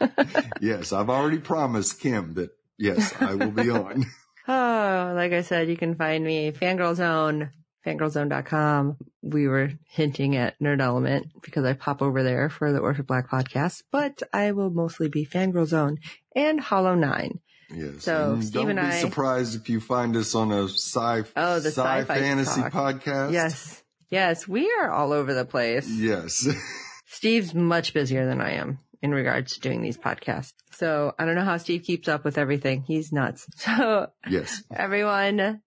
yes, 0.60 0.92
I've 0.92 1.10
already 1.10 1.38
promised 1.38 2.00
Kim 2.00 2.34
that 2.34 2.50
yes, 2.78 3.12
I 3.20 3.34
will 3.34 3.50
be 3.50 3.70
on. 3.70 4.06
Oh, 4.48 5.12
like 5.16 5.32
I 5.32 5.42
said, 5.42 5.68
you 5.68 5.76
can 5.76 5.96
find 5.96 6.22
me 6.22 6.52
Fangirl 6.52 6.94
Zone, 6.94 7.50
fangirlzone.com. 7.84 8.96
We 9.20 9.48
were 9.48 9.72
hinting 9.88 10.36
at 10.36 10.56
Nerd 10.60 10.80
Element 10.80 11.32
because 11.42 11.64
I 11.64 11.72
pop 11.72 12.00
over 12.00 12.22
there 12.22 12.48
for 12.48 12.72
the 12.72 12.78
Orphan 12.78 13.06
Black 13.06 13.28
podcast, 13.28 13.82
but 13.90 14.22
I 14.32 14.52
will 14.52 14.70
mostly 14.70 15.08
be 15.08 15.26
Fangirl 15.26 15.66
Zone 15.66 15.98
and 16.36 16.60
Hollow 16.60 16.94
Nine. 16.94 17.40
Yes. 17.70 18.02
So, 18.04 18.34
and 18.34 18.44
Steve 18.44 18.52
don't 18.68 18.78
and 18.78 18.80
be 18.80 18.86
I- 18.96 19.00
surprised 19.00 19.54
if 19.56 19.68
you 19.68 19.80
find 19.80 20.16
us 20.16 20.34
on 20.34 20.52
a 20.52 20.64
sci 20.68 21.24
Oh, 21.36 21.58
the 21.60 21.70
sci 21.70 21.82
sci-fi 22.00 22.18
fancy 22.18 22.60
talk. 22.62 22.72
podcast. 22.72 23.32
Yes. 23.32 23.82
Yes, 24.08 24.46
we 24.46 24.70
are 24.80 24.90
all 24.90 25.12
over 25.12 25.34
the 25.34 25.44
place. 25.44 25.88
Yes. 25.88 26.46
Steve's 27.06 27.54
much 27.54 27.92
busier 27.92 28.24
than 28.26 28.40
I 28.40 28.52
am 28.52 28.78
in 29.02 29.10
regards 29.12 29.54
to 29.54 29.60
doing 29.60 29.82
these 29.82 29.96
podcasts. 29.98 30.52
So 30.72 31.12
I 31.18 31.24
don't 31.24 31.34
know 31.34 31.44
how 31.44 31.56
Steve 31.56 31.82
keeps 31.82 32.06
up 32.08 32.24
with 32.24 32.38
everything. 32.38 32.82
He's 32.82 33.10
nuts. 33.12 33.46
So 33.56 34.10
yes. 34.28 34.62
everyone, 34.72 35.60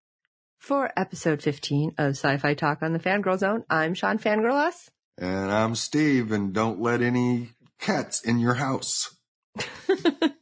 for 0.58 0.90
episode 0.96 1.42
15 1.42 1.94
of 1.98 2.10
Sci-Fi 2.12 2.54
Talk 2.54 2.82
on 2.82 2.92
the 2.94 2.98
Fangirl 2.98 3.38
Zone, 3.38 3.64
I'm 3.68 3.92
Sean 3.94 4.18
Fangirlus. 4.18 4.88
And 5.18 5.52
I'm 5.52 5.74
Steve, 5.74 6.32
and 6.32 6.54
don't 6.54 6.80
let 6.80 7.02
any 7.02 7.50
cats 7.78 8.22
in 8.22 8.38
your 8.38 8.54
house. 8.54 9.14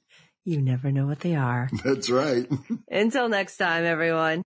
you 0.48 0.62
never 0.62 0.90
know 0.90 1.06
what 1.06 1.20
they 1.20 1.34
are. 1.34 1.68
That's 1.84 2.08
right. 2.08 2.46
Until 2.90 3.28
next 3.28 3.58
time, 3.58 3.84
everyone. 3.84 4.37